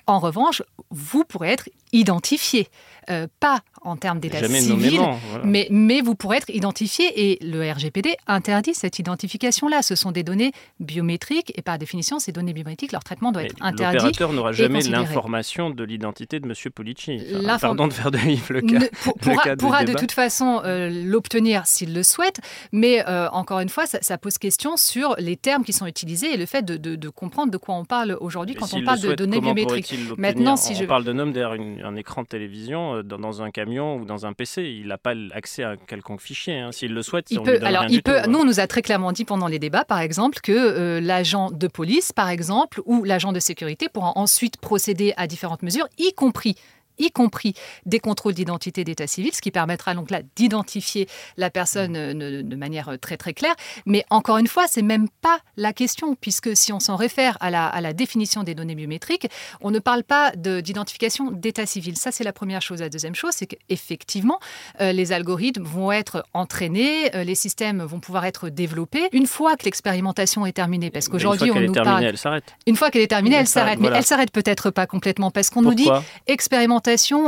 En 0.07 0.19
revanche, 0.19 0.63
vous 0.91 1.25
pourrez 1.25 1.51
être 1.53 1.69
identifié. 1.93 2.69
Euh, 3.11 3.27
pas 3.41 3.61
en 3.85 3.97
termes 3.97 4.21
d'état 4.21 4.49
civil, 4.49 5.01
mais, 5.45 5.67
mais 5.71 6.01
vous 6.01 6.15
pourrez 6.15 6.39
être 6.39 6.51
identifié 6.51 7.33
et 7.33 7.39
le 7.43 7.71
RGPD 7.71 8.17
interdit 8.27 8.75
cette 8.75 8.99
identification-là. 8.99 9.83
Ce 9.83 9.95
sont 9.95 10.13
des 10.13 10.23
données 10.23 10.53
biométriques 10.81 11.53
et 11.57 11.63
par 11.63 11.79
définition, 11.79 12.19
ces 12.19 12.33
données 12.33 12.53
biométriques, 12.53 12.93
leur 12.93 13.05
traitement 13.05 13.33
doit 13.33 13.45
être 13.45 13.57
interdit. 13.61 13.97
L'opérateur 13.97 14.33
n'aura 14.33 14.53
jamais 14.53 14.81
l'information 14.83 15.71
de 15.71 15.85
l'identité 15.85 16.41
de 16.41 16.47
M. 16.47 16.55
Polici. 16.75 17.21
pardon 17.61 17.89
de 17.89 17.93
faire 17.93 18.11
de 18.11 18.19
Yves 18.19 18.53
le 18.53 18.61
cas. 18.63 18.79
Ne, 18.79 19.57
pourra, 19.57 19.85
de 19.85 19.93
toute 19.93 20.13
façon 20.13 20.61
euh, 20.65 20.89
l'obtenir 21.05 21.67
s'il 21.67 21.95
le 21.95 22.03
souhaite, 22.03 22.41
mais 22.73 23.07
euh, 23.09 23.29
encore 23.31 23.61
une 23.61 23.69
fois, 23.69 23.87
ça, 23.87 24.19
pose 24.19 24.39
question 24.39 24.77
sur 24.77 25.15
les 25.19 25.37
termes 25.37 25.65
qui 25.65 25.73
sont 25.73 25.87
utilisés 25.87 26.35
et 26.35 26.37
le 26.37 26.47
fait 26.47 26.65
de, 26.65 27.09
comprendre 27.09 27.51
de 27.51 27.57
quoi 27.57 27.75
on 27.75 27.85
parle 27.85 28.17
aujourd'hui 28.21 28.55
quand 28.55 28.73
on 28.75 28.83
parle 28.85 29.01
de 29.01 29.15
données 29.15 29.41
biométriques. 29.41 29.95
Maintenant, 30.17 30.57
si 30.57 30.73
on 30.73 30.81
je... 30.81 30.85
parle 30.85 31.05
d'un 31.05 31.19
homme 31.19 31.33
derrière 31.33 31.59
un 31.85 31.97
écran 31.97 32.23
de 32.23 32.29
télévision 32.29 32.97
euh, 32.97 33.03
dans, 33.03 33.43
un 33.43 33.51
camion 33.51 33.72
ou 33.81 34.05
dans 34.05 34.27
un 34.27 34.33
PC. 34.33 34.63
Il 34.65 34.89
n'a 34.89 34.99
pas 34.99 35.15
accès 35.33 35.63
à 35.63 35.71
un 35.71 35.77
quelconque 35.77 36.21
fichier. 36.21 36.59
Hein. 36.59 36.73
S'il 36.73 36.93
le 36.93 37.03
souhaite, 37.03 37.31
il 37.31 37.41
peut. 37.43 37.59
alors, 37.63 37.85
il 37.89 38.03
peut. 38.03 38.23
Nous, 38.29 38.39
on 38.39 38.45
nous 38.45 38.61
a 38.61 38.67
très 38.67 38.83
clairement 38.83 39.13
dit 39.13 39.25
pendant 39.25 39.49
les 39.49 39.59
débats, 39.59 39.85
par 39.85 40.01
exemple, 40.01 40.39
que 40.43 40.53
euh, 40.53 41.01
l'agent 41.01 41.51
de 41.51 41.67
police, 41.69 42.13
par 42.13 42.29
exemple, 42.29 42.81
ou 42.87 43.05
l'agent 43.05 43.33
de 43.33 43.41
sécurité 43.41 43.89
pourra 43.89 44.13
ensuite 44.17 44.57
procéder 44.57 45.15
à 45.17 45.27
différentes 45.27 45.63
mesures, 45.63 45.89
y 45.99 46.13
compris 46.13 46.57
y 46.99 47.11
compris 47.11 47.55
des 47.87 48.01
contrôles 48.01 48.35
d'identité 48.35 48.85
d'état 48.85 49.07
civil, 49.07 49.33
ce 49.35 49.41
qui 49.41 49.51
permettra 49.51 49.95
donc 49.95 50.11
là 50.11 50.21
d'identifier 50.37 51.09
la 51.37 51.51
personne 51.51 51.97
euh, 51.97 52.43
de 52.43 52.57
manière 52.57 52.91
euh, 52.91 52.97
très 52.97 53.17
très 53.17 53.35
claire. 53.35 53.55
Mais 53.87 54.05
encore 54.11 54.39
une 54.39 54.47
fois, 54.47 54.67
c'est 54.69 54.83
même 54.83 55.09
pas 55.21 55.39
la 55.57 55.73
question, 55.73 56.15
puisque 56.15 56.57
si 56.57 56.73
on 56.73 56.81
s'en 56.81 56.97
réfère 56.97 57.37
à 57.41 57.51
la, 57.51 57.67
à 57.67 57.81
la, 57.81 57.93
définition 57.93 58.43
des 58.43 58.55
données 58.55 58.75
biométriques, 58.75 59.29
on 59.61 59.71
ne 59.71 59.79
parle 59.79 60.03
pas 60.03 60.33
d'identification 60.37 61.31
d'état 61.31 61.67
civil. 61.67 61.97
Ça, 61.97 62.11
c'est 62.11 62.25
la 62.25 62.33
première 62.33 62.63
chose. 62.63 62.81
La 62.81 62.89
deuxième 62.89 63.15
chose, 63.15 63.33
c'est 63.35 63.47
qu'effectivement, 63.47 64.39
euh, 64.81 64.93
les 64.93 65.13
algorithmes 65.13 65.65
vont 65.65 65.93
être 65.93 66.25
entraînés, 66.33 67.11
les 67.25 67.35
systèmes 67.35 67.83
vont 67.83 68.01
pouvoir 68.01 68.25
être 68.25 68.49
développés 68.49 69.09
une 69.13 69.27
fois 69.27 69.57
que 69.57 69.65
l'expérimentation 69.65 70.47
est 70.47 70.53
terminée. 70.53 70.91
Parce 70.91 71.09
qu'aujourd'hui, 71.09 71.51
on 71.51 71.61
nous 71.61 71.73
parle. 71.73 72.05
Elle 72.05 72.19
s'arrête. 72.19 72.45
Une 72.67 72.77
fois 72.77 72.91
qu'elle 72.91 73.03
est 73.03 73.09
terminée, 73.09 73.37
elle 73.37 73.47
s'arrête. 73.47 73.79
Mais 73.79 73.89
elle 73.93 74.05
s'arrête 74.05 74.31
peut-être 74.31 74.71
pas 74.71 74.87
complètement, 74.87 75.31
parce 75.31 75.51
qu'on 75.51 75.63
nous 75.63 75.75
dit 75.75 75.89
expérimentation 76.27 76.82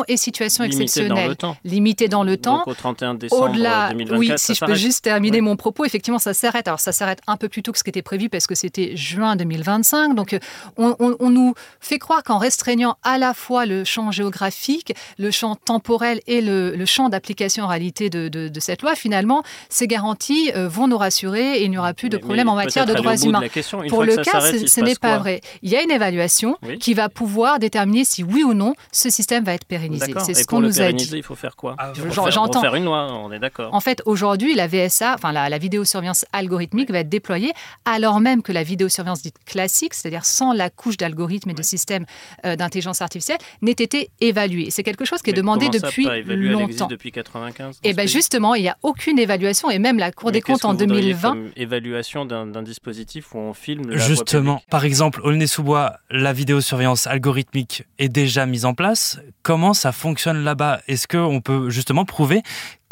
et 0.08 0.16
situation 0.16 0.64
exceptionnelle. 0.64 1.36
Limité 1.64 2.08
dans 2.08 2.24
le 2.24 2.36
temps. 2.36 2.62
Au 2.66 2.74
31 2.74 3.14
décembre 3.14 3.50
Au-delà, 3.50 3.90
2024, 3.90 4.18
oui, 4.18 4.32
si 4.36 4.54
je 4.54 4.64
peux 4.64 4.74
juste 4.74 5.04
terminer 5.04 5.40
mon 5.40 5.56
propos, 5.56 5.84
effectivement, 5.84 6.18
ça 6.18 6.34
s'arrête. 6.34 6.68
Alors 6.68 6.80
ça 6.80 6.92
s'arrête 6.92 7.20
un 7.26 7.36
peu 7.36 7.48
plus 7.48 7.62
tôt 7.62 7.72
que 7.72 7.78
ce 7.78 7.84
qui 7.84 7.90
était 7.90 8.02
prévu 8.02 8.28
parce 8.28 8.46
que 8.46 8.54
c'était 8.54 8.96
juin 8.96 9.36
2025. 9.36 10.14
Donc 10.14 10.36
on, 10.76 11.30
nous 11.30 11.54
fait 11.80 11.98
croire 11.98 12.22
qu'en 12.22 12.38
restreignant 12.38 12.96
à 13.02 13.18
la 13.18 13.34
fois 13.34 13.66
le 13.66 13.84
champ 13.84 14.10
géographique, 14.10 14.94
le 15.18 15.30
champ 15.30 15.56
temporel 15.56 16.20
et 16.26 16.40
le, 16.40 16.84
champ 16.84 17.08
d'application 17.08 17.64
en 17.64 17.68
réalité 17.68 18.10
de, 18.10 18.50
cette 18.60 18.82
loi, 18.82 18.94
finalement, 18.94 19.42
ces 19.68 19.86
garanties 19.86 20.50
euh, 20.54 20.68
vont 20.68 20.86
nous 20.86 20.96
rassurer 20.96 21.58
et 21.58 21.64
il 21.64 21.70
n'y 21.70 21.78
aura 21.78 21.92
plus 21.92 22.08
de 22.08 22.16
problème 22.16 22.48
en 22.48 22.54
matière 22.54 22.86
de 22.86 22.94
droits 22.94 23.16
humains. 23.16 23.42
Pour 23.88 24.04
le 24.04 24.16
cas, 24.16 24.40
ce, 24.40 24.80
n'est 24.80 24.94
pas 24.94 25.18
vrai. 25.18 25.40
Il 25.62 25.70
y 25.70 25.76
a 25.76 25.82
une 25.82 25.90
évaluation 25.90 26.56
qui 26.80 26.94
va 26.94 27.08
pouvoir 27.08 27.58
déterminer 27.58 28.04
si 28.04 28.22
oui 28.22 28.42
ou 28.42 28.54
non 28.54 28.74
ce 28.92 29.10
système 29.10 29.43
système 29.44 29.52
va 29.52 29.54
être 29.54 29.64
pérennisé. 29.66 30.14
C'est 30.24 30.34
ce 30.34 30.46
qu'on 30.46 30.60
nous 30.60 30.80
a 30.80 30.92
dit. 30.92 31.10
il 31.14 31.22
faut 31.22 31.34
faire 31.34 31.56
quoi 31.56 31.74
Ah, 31.78 31.92
Il 31.94 32.00
faut 32.02 32.10
j'en- 32.10 32.22
faire- 32.24 32.32
j'entends. 32.32 32.60
refaire 32.60 32.74
une 32.74 32.84
loi, 32.84 33.12
on 33.12 33.30
est 33.32 33.38
d'accord. 33.38 33.72
En 33.74 33.80
fait, 33.80 34.02
aujourd'hui, 34.06 34.54
la 34.54 34.66
VSA, 34.66 35.14
enfin 35.14 35.32
la, 35.32 35.48
la 35.48 35.58
vidéosurveillance 35.58 36.24
algorithmique, 36.32 36.90
va 36.90 36.98
être 37.00 37.08
déployée 37.08 37.52
alors 37.84 38.20
même 38.20 38.42
que 38.42 38.52
la 38.52 38.62
vidéosurveillance 38.62 39.22
dite 39.22 39.36
classique, 39.46 39.94
c'est-à-dire 39.94 40.24
sans 40.24 40.52
la 40.52 40.70
couche 40.70 40.96
d'algorithmes 40.96 41.50
et 41.50 41.54
de 41.54 41.62
systèmes 41.62 42.04
euh, 42.44 42.56
d'intelligence 42.56 43.02
artificielle, 43.02 43.38
n'ait 43.62 43.72
été 43.72 44.10
évaluée. 44.20 44.70
C'est 44.70 44.82
quelque 44.82 45.04
chose 45.04 45.22
qui 45.22 45.30
est 45.30 45.32
Mais 45.32 45.38
demandé 45.38 45.68
depuis 45.68 46.04
pas 46.06 46.18
évalué 46.18 46.48
Elle 46.48 46.60
existe 46.62 46.80
longtemps. 46.80 46.86
depuis 46.90 47.12
95. 47.12 47.80
dans 47.82 47.88
Et 47.90 47.92
bien 47.94 48.06
justement, 48.06 48.54
il 48.54 48.62
n'y 48.62 48.68
a 48.68 48.76
aucune 48.82 49.18
évaluation 49.18 49.70
et 49.70 49.78
même 49.78 49.98
la 49.98 50.12
Cour 50.12 50.28
Mais 50.28 50.32
des 50.34 50.40
comptes 50.40 50.64
en 50.64 50.74
que 50.76 50.82
vous 50.82 50.88
voudriez 50.88 51.12
2020 51.14 51.28
comme 51.30 51.50
évaluation 51.56 52.24
d'un 52.24 52.62
dispositif 52.62 53.34
où 53.34 53.38
on 53.38 53.54
filme 53.54 53.90
la 53.90 53.98
Justement, 53.98 54.62
par 54.70 54.84
exemple, 54.84 55.20
Aulnay-sous-Bois, 55.22 55.96
la 56.10 56.32
vidéosurveillance 56.32 57.06
algorithmique 57.06 57.84
est 57.98 58.08
déjà 58.08 58.46
mise 58.46 58.64
en 58.64 58.74
place. 58.74 59.18
Comment 59.44 59.74
ça 59.74 59.92
fonctionne 59.92 60.42
là-bas? 60.42 60.80
Est-ce 60.88 61.06
qu'on 61.06 61.42
peut 61.42 61.68
justement 61.68 62.06
prouver 62.06 62.42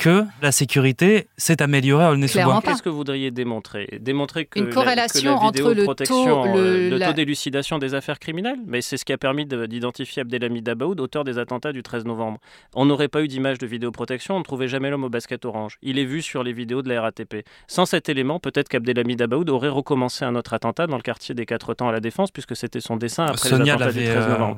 que 0.02 0.24
la 0.42 0.50
sécurité 0.52 1.28
s'est 1.36 1.62
améliorée 1.62 2.04
à 2.04 2.10
Aulnay-sous-Bois 2.10 2.60
pas. 2.60 2.70
Qu'est-ce 2.72 2.82
que 2.82 2.88
vous 2.88 2.96
voudriez 2.96 3.30
démontrer? 3.30 3.98
Démontrer 4.00 4.46
que 4.46 4.58
Une 4.58 4.66
la- 4.66 4.72
corrélation 4.74 5.20
que 5.20 5.26
la 5.40 5.46
entre 5.48 5.72
le 5.74 5.86
taux- 5.86 6.26
le- 6.26 6.58
euh, 6.60 6.90
le 6.90 6.96
la- 6.98 7.06
taux 7.08 7.12
d'élucidation 7.12 7.78
des 7.78 7.94
affaires 7.94 8.18
criminelles? 8.18 8.58
Mais 8.66 8.80
c'est 8.82 8.96
ce 8.96 9.04
qui 9.04 9.12
a 9.12 9.18
permis 9.18 9.46
de- 9.46 9.66
d'identifier 9.66 10.22
Abdelhamid 10.22 10.68
Abaoud, 10.68 10.98
auteur 11.00 11.22
des 11.24 11.38
attentats 11.38 11.72
du 11.72 11.82
13 11.82 12.04
novembre. 12.04 12.38
On 12.74 12.84
n'aurait 12.84 13.08
pas 13.08 13.22
eu 13.22 13.28
d'image 13.28 13.58
de 13.58 13.66
vidéoprotection, 13.66 14.34
on 14.34 14.38
ne 14.40 14.44
trouvait 14.44 14.66
jamais 14.68 14.90
l'homme 14.90 15.04
au 15.04 15.08
basket 15.08 15.44
orange. 15.44 15.78
Il 15.82 15.98
est 15.98 16.04
vu 16.04 16.20
sur 16.22 16.42
les 16.42 16.52
vidéos 16.52 16.82
de 16.82 16.88
la 16.88 17.00
RATP. 17.00 17.44
Sans 17.68 17.86
cet 17.86 18.08
élément, 18.08 18.40
peut-être 18.40 18.68
qu'Abdelhamid 18.68 19.22
Abaoud 19.22 19.48
aurait 19.50 19.68
recommencé 19.68 20.24
un 20.24 20.34
autre 20.34 20.52
attentat 20.54 20.86
dans 20.88 20.96
le 20.96 21.02
quartier 21.02 21.34
des 21.34 21.46
Quatre 21.46 21.74
Temps 21.74 21.88
à 21.88 21.92
la 21.92 22.00
Défense, 22.00 22.30
puisque 22.32 22.56
c'était 22.56 22.80
son 22.80 22.96
dessin 22.96 23.26
après 23.26 23.50
les 23.50 23.56
Sonia 23.56 23.74
attentats 23.74 23.92
du 23.92 24.00
l'avait. 24.00 24.12
13 24.14 24.24
euh, 24.26 24.30
novembre. 24.32 24.56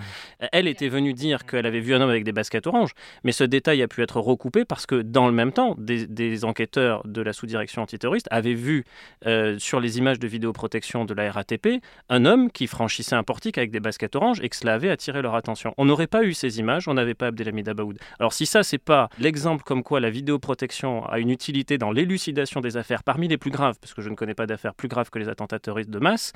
Elle 0.52 0.68
était 0.68 0.88
venue 0.88 1.12
dire 1.12 1.44
qu'elle 1.44 1.66
avait 1.66 1.80
vu 1.80 1.94
un 1.94 2.00
homme 2.00 2.08
avec 2.10 2.24
des 2.24 2.32
baskets 2.32 2.66
oranges, 2.66 2.92
mais 3.24 3.32
ce 3.32 3.44
détail 3.44 3.82
a 3.82 3.88
pu 3.88 4.02
être 4.02 4.20
recoupé 4.20 4.64
parce 4.64 4.86
que 4.86 5.02
dans 5.02 5.33
même 5.34 5.52
temps, 5.52 5.74
des, 5.78 6.06
des 6.06 6.44
enquêteurs 6.44 7.06
de 7.06 7.20
la 7.20 7.32
sous-direction 7.32 7.82
antiterroriste 7.82 8.28
avaient 8.30 8.54
vu 8.54 8.84
euh, 9.26 9.58
sur 9.58 9.80
les 9.80 9.98
images 9.98 10.18
de 10.18 10.26
vidéoprotection 10.26 11.04
de 11.04 11.14
la 11.14 11.30
RATP 11.30 11.80
un 12.08 12.24
homme 12.24 12.50
qui 12.50 12.66
franchissait 12.66 13.14
un 13.14 13.22
portique 13.22 13.58
avec 13.58 13.70
des 13.70 13.80
baskets 13.80 14.16
oranges 14.16 14.40
et 14.42 14.48
que 14.48 14.56
cela 14.56 14.74
avait 14.74 14.90
attiré 14.90 15.22
leur 15.22 15.34
attention. 15.34 15.74
On 15.76 15.84
n'aurait 15.84 16.06
pas 16.06 16.24
eu 16.24 16.34
ces 16.34 16.58
images, 16.58 16.88
on 16.88 16.94
n'avait 16.94 17.14
pas 17.14 17.28
Abdelhamid 17.28 17.68
Abaoud. 17.68 17.98
Alors 18.18 18.32
si 18.32 18.46
ça, 18.46 18.62
c'est 18.62 18.78
pas 18.78 19.08
l'exemple 19.18 19.64
comme 19.64 19.82
quoi 19.82 20.00
la 20.00 20.10
vidéoprotection 20.10 21.04
a 21.06 21.18
une 21.18 21.30
utilité 21.30 21.78
dans 21.78 21.92
l'élucidation 21.92 22.60
des 22.60 22.76
affaires 22.76 23.02
parmi 23.02 23.28
les 23.28 23.38
plus 23.38 23.50
graves, 23.50 23.76
parce 23.80 23.94
que 23.94 24.02
je 24.02 24.08
ne 24.08 24.14
connais 24.14 24.34
pas 24.34 24.46
d'affaires 24.46 24.74
plus 24.74 24.88
graves 24.88 25.10
que 25.10 25.18
les 25.18 25.28
attentats 25.28 25.58
terroristes 25.58 25.90
de 25.90 25.98
masse, 25.98 26.32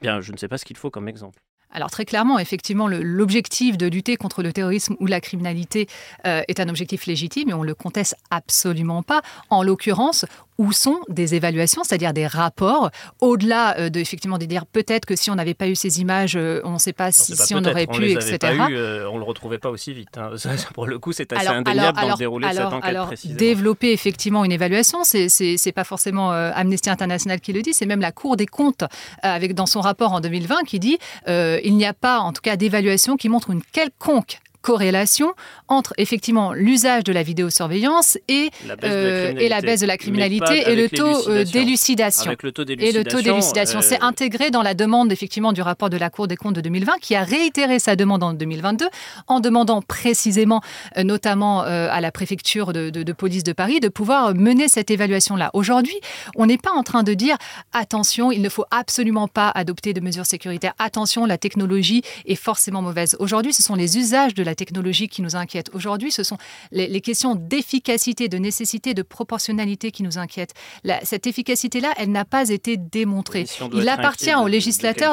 eh 0.00 0.02
bien 0.02 0.20
je 0.20 0.32
ne 0.32 0.36
sais 0.36 0.48
pas 0.48 0.58
ce 0.58 0.64
qu'il 0.64 0.76
faut 0.76 0.90
comme 0.90 1.08
exemple. 1.08 1.40
Alors 1.72 1.90
très 1.90 2.04
clairement, 2.04 2.38
effectivement, 2.38 2.88
l'objectif 2.88 3.78
de 3.78 3.86
lutter 3.86 4.16
contre 4.16 4.42
le 4.42 4.52
terrorisme 4.52 4.96
ou 4.98 5.06
la 5.06 5.20
criminalité 5.20 5.88
euh, 6.26 6.42
est 6.48 6.58
un 6.60 6.68
objectif 6.68 7.06
légitime 7.06 7.50
et 7.50 7.54
on 7.54 7.62
ne 7.62 7.66
le 7.66 7.74
conteste 7.74 8.16
absolument 8.30 9.02
pas. 9.02 9.22
En 9.50 9.62
l'occurrence, 9.62 10.24
où 10.60 10.72
sont 10.72 10.98
des 11.08 11.34
évaluations, 11.34 11.82
c'est-à-dire 11.84 12.12
des 12.12 12.26
rapports, 12.26 12.90
au-delà 13.22 13.78
euh, 13.78 13.88
de 13.88 13.98
effectivement 13.98 14.36
de 14.36 14.44
dire 14.44 14.66
peut-être 14.66 15.06
que 15.06 15.16
si 15.16 15.30
on 15.30 15.34
n'avait 15.34 15.54
pas 15.54 15.68
eu 15.68 15.74
ces 15.74 16.02
images, 16.02 16.36
euh, 16.36 16.60
on 16.64 16.72
ne 16.74 16.78
sait 16.78 16.92
pas 16.92 17.12
si, 17.12 17.32
c'est 17.32 17.38
pas 17.38 17.44
si 17.46 17.54
on 17.54 17.64
aurait 17.64 17.86
pu, 17.86 18.02
les 18.02 18.12
etc. 18.12 18.36
pas 18.38 18.68
eu, 18.70 18.76
euh, 18.76 19.08
on 19.10 19.16
le 19.16 19.24
retrouvait 19.24 19.56
pas 19.56 19.70
aussi 19.70 19.94
vite. 19.94 20.18
hein. 20.18 20.32
Ça, 20.36 20.50
pour 20.74 20.86
le 20.86 20.98
coup, 20.98 21.12
c'est 21.12 21.32
assez 21.32 21.46
Alors- 21.46 21.60
indéniable 21.60 21.98
alors- 21.98 22.10
dans 22.10 22.14
le 22.14 22.18
déroulé 22.18 22.48
de 22.48 22.52
cette 22.52 22.62
enquête 22.66 22.84
alors. 22.84 23.10
Développer 23.24 23.92
effectivement 23.92 24.44
une 24.44 24.52
évaluation, 24.52 24.98
c'est 25.02 25.72
pas 25.74 25.84
forcément 25.84 26.32
euh, 26.34 26.50
Amnesty 26.54 26.90
International 26.90 27.40
qui 27.40 27.54
le 27.54 27.62
dit, 27.62 27.72
c'est 27.72 27.86
même 27.86 28.00
la 28.02 28.12
Cour 28.12 28.36
des 28.36 28.46
comptes 28.46 28.84
avec 29.22 29.54
dans 29.54 29.64
son 29.66 29.80
rapport 29.80 30.12
en 30.12 30.20
2020 30.20 30.64
qui 30.66 30.78
dit 30.78 30.98
euh, 31.26 31.58
il 31.64 31.74
n'y 31.74 31.86
a 31.86 31.94
pas 31.94 32.18
en 32.18 32.34
tout 32.34 32.42
cas 32.42 32.56
d'évaluation 32.56 33.16
qui 33.16 33.30
montre 33.30 33.48
une 33.50 33.62
quelconque 33.62 34.40
corrélation 34.62 35.32
entre 35.68 35.92
effectivement 35.98 36.52
l'usage 36.52 37.04
de 37.04 37.12
la 37.12 37.22
vidéosurveillance 37.22 38.18
et, 38.28 38.50
La 38.66 38.76
baisse 38.76 38.90
de 38.90 38.96
la 38.96 39.02
euh, 39.02 39.34
et 39.38 39.48
la 39.48 39.60
criminalité. 39.60 39.66
baisse 39.66 39.80
de 39.80 39.86
la 39.86 39.96
criminalité 39.96 40.44
pas 40.64 40.70
et 40.70 40.76
le 40.76 40.88
taux 40.88 41.28
euh, 41.28 41.44
d'élucidation. 41.44 42.30
Et 42.32 42.92
le 42.92 43.04
taux 43.04 43.20
d'élucidation, 43.22 43.78
euh, 43.78 43.82
c'est 43.82 44.02
intégré 44.02 44.50
dans 44.50 44.62
la 44.62 44.74
demande 44.74 45.12
effectivement 45.12 45.52
du 45.52 45.62
rapport 45.62 45.90
de 45.90 45.96
la 45.96 46.10
Cour 46.10 46.26
des 46.28 46.36
comptes 46.36 46.56
de 46.56 46.60
2020, 46.60 46.94
qui 47.00 47.14
a 47.14 47.22
réitéré 47.22 47.78
sa 47.78 47.96
demande 47.96 48.22
en 48.22 48.32
2022, 48.32 48.86
en 49.26 49.40
demandant 49.40 49.82
précisément, 49.82 50.60
euh, 50.96 51.04
notamment 51.04 51.64
euh, 51.64 51.88
à 51.90 52.00
la 52.00 52.10
préfecture 52.12 52.72
de, 52.72 52.90
de- 52.90 53.02
de 53.02 53.12
police 53.12 53.44
de 53.44 53.52
Paris, 53.52 53.80
de 53.80 53.88
pouvoir 53.88 54.34
mener 54.34 54.68
cette 54.68 54.90
évaluation-là. 54.90 55.50
Aujourd'hui, 55.54 55.96
on 56.36 56.46
n'est 56.46 56.58
pas 56.58 56.72
en 56.72 56.82
train 56.82 57.02
de 57.02 57.14
dire 57.14 57.36
attention, 57.72 58.30
il 58.32 58.42
ne 58.42 58.48
faut 58.48 58.64
absolument 58.70 59.28
pas 59.28 59.48
adopter 59.50 59.92
de 59.94 60.00
mesures 60.00 60.26
sécuritaires. 60.26 60.74
Attention, 60.78 61.26
la 61.26 61.38
technologie 61.38 62.02
est 62.26 62.34
forcément 62.34 62.82
mauvaise. 62.82 63.16
Aujourd'hui, 63.20 63.52
ce 63.54 63.62
sont 63.62 63.74
les 63.74 63.96
usages 63.98 64.34
de 64.34 64.42
la 64.42 64.49
technologie 64.54 65.08
qui 65.08 65.22
nous 65.22 65.36
inquiètent. 65.36 65.70
Aujourd'hui, 65.74 66.10
ce 66.10 66.22
sont 66.22 66.38
les, 66.72 66.86
les 66.88 67.00
questions 67.00 67.34
d'efficacité, 67.34 68.28
de 68.28 68.38
nécessité, 68.38 68.94
de 68.94 69.02
proportionnalité 69.02 69.90
qui 69.90 70.02
nous 70.02 70.18
inquiètent. 70.18 70.54
La- 70.84 71.04
cette 71.04 71.26
efficacité-là, 71.26 71.92
elle 71.96 72.10
n'a 72.10 72.24
pas 72.24 72.48
été 72.48 72.76
démontrée. 72.76 73.46
Si 73.46 73.58
Il 73.74 73.88
appartient 73.88 74.30
inquiet 74.30 74.42
aux 74.42 74.48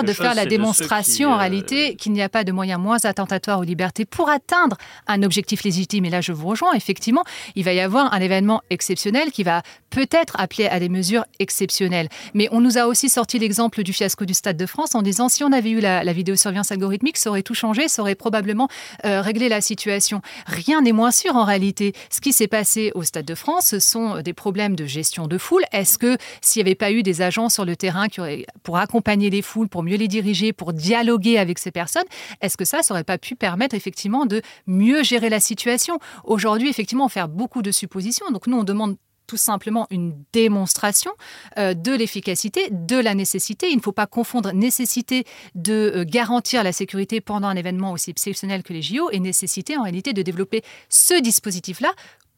de- 0.04 0.14
faire 0.14 0.28
chose, 0.28 0.36
la 0.36 0.46
démonstration 0.46 1.30
qui, 1.30 1.34
en 1.34 1.36
euh, 1.36 1.40
réalité 1.40 1.96
qu'il 1.96 2.12
n'y 2.14 2.22
a 2.22 2.30
pas 2.30 2.44
de 2.44 2.52
moyens 2.52 2.80
moins 2.80 2.98
attentatoires 3.04 3.60
aux 3.60 3.64
libertés 3.64 4.06
pour 4.06 4.30
atteindre 4.30 4.78
un 5.08 5.24
objectif 5.24 5.64
légitime. 5.64 6.06
Et 6.06 6.10
là, 6.10 6.22
je 6.22 6.32
vous 6.32 6.48
rejoins, 6.48 6.74
effectivement, 6.74 7.24
il 7.56 7.64
va 7.64 7.74
y 7.74 7.80
avoir 7.80 8.14
un 8.14 8.20
événement 8.20 8.62
exceptionnel 8.70 9.32
qui 9.32 9.44
va 9.44 9.62
peut-être 9.90 10.36
appeler 10.40 10.68
à 10.68 10.80
des 10.80 10.90
mesures 10.90 11.26
exceptionnelles. 11.40 12.10
Mais 12.34 12.48
on 12.52 12.62
nous 12.62 12.78
a 12.78 12.86
aussi 12.88 13.10
sorti 13.10 13.40
l'exemple 13.40 13.84
du 13.84 13.94
fiasco 13.94 14.26
du 14.26 14.34
Stade 14.34 14.58
de 14.58 14.66
France 14.66 14.96
en 14.96 15.02
disant 15.02 15.30
si 15.30 15.44
on 15.44 15.52
avait 15.52 15.70
eu 15.72 15.80
la, 15.80 16.04
la 16.04 16.14
vidéosurveillance 16.14 16.72
algorithmique, 16.72 17.18
ça 17.18 17.30
aurait 17.30 17.42
tout 17.44 17.54
changé, 17.56 17.88
ça 17.88 18.02
aurait 18.02 18.16
probablement 18.16 18.68
euh, 19.06 19.22
réglé 19.28 19.50
la 19.50 19.62
situation. 19.62 20.22
Rien 20.46 20.82
n'est 20.82 20.94
moins 20.94 21.12
sûr 21.12 21.36
en 21.36 21.44
réalité. 21.44 21.94
Ce 22.10 22.22
qui 22.22 22.34
s'est 22.34 22.48
passé 22.48 22.92
au 22.96 23.04
Stade 23.04 23.26
de 23.26 23.36
France, 23.36 23.68
ce 23.68 23.80
sont 23.80 24.22
des 24.22 24.34
problèmes 24.34 24.76
de 24.76 24.86
gestion 24.86 25.28
de 25.28 25.38
foule. 25.38 25.64
Est-ce 25.72 25.98
que 25.98 26.18
s'il 26.42 26.64
n'y 26.64 26.70
avait 26.70 26.76
pas 26.76 26.92
eu 26.92 27.04
des 27.04 27.22
agents 27.22 27.50
sur 27.50 27.66
le 27.66 27.76
terrain 27.76 28.08
pour 28.64 28.78
accompagner 28.78 29.30
les 29.30 29.42
foules, 29.42 29.68
pour 29.68 29.84
mieux 29.84 29.98
les 29.98 30.08
diriger, 30.08 30.54
pour 30.54 30.74
dialoguer 30.74 31.38
avec 31.38 31.60
ces 31.60 31.72
personnes, 31.72 32.08
est-ce 32.42 32.58
que 32.58 32.66
ça, 32.66 32.82
ça 32.82 32.94
aurait 32.94 33.04
pas 33.04 33.18
pu 33.18 33.36
permettre 33.36 33.76
effectivement 33.76 34.26
de 34.26 34.42
mieux 34.66 35.04
gérer 35.04 35.30
la 35.30 35.40
situation? 35.40 36.00
Aujourd'hui, 36.24 36.70
effectivement, 36.70 37.06
on 37.06 37.10
fait 37.10 37.28
beaucoup 37.28 37.62
de 37.62 37.72
suppositions. 37.72 38.32
Donc 38.32 38.48
nous, 38.48 38.58
on 38.58 38.64
demande 38.64 38.96
tout 39.28 39.38
simplement 39.38 39.88
une 39.92 40.16
démonstration 40.34 41.12
euh, 41.58 41.74
de 41.74 41.92
l'efficacité, 41.92 42.70
de 42.72 42.98
la 42.98 43.14
nécessité. 43.14 43.70
Il 43.70 43.78
ne 43.78 43.82
faut 43.82 43.92
pas 43.92 44.08
confondre 44.08 44.54
nécessité 44.54 45.26
de 45.56 45.92
euh, 45.96 46.06
garantir 46.06 46.64
la 46.64 46.72
sécurité 46.72 47.22
pendant 47.22 47.48
un 47.48 47.56
événement 47.56 47.92
aussi 47.92 48.10
exceptionnel 48.10 48.64
que 48.64 48.74
les 48.74 48.82
JO 48.82 49.10
et 49.12 49.20
nécessité 49.20 49.78
en 49.78 49.84
réalité 49.84 50.14
de 50.14 50.22
développer 50.22 50.64
ce 50.90 51.22
dispositif-là 51.22 51.92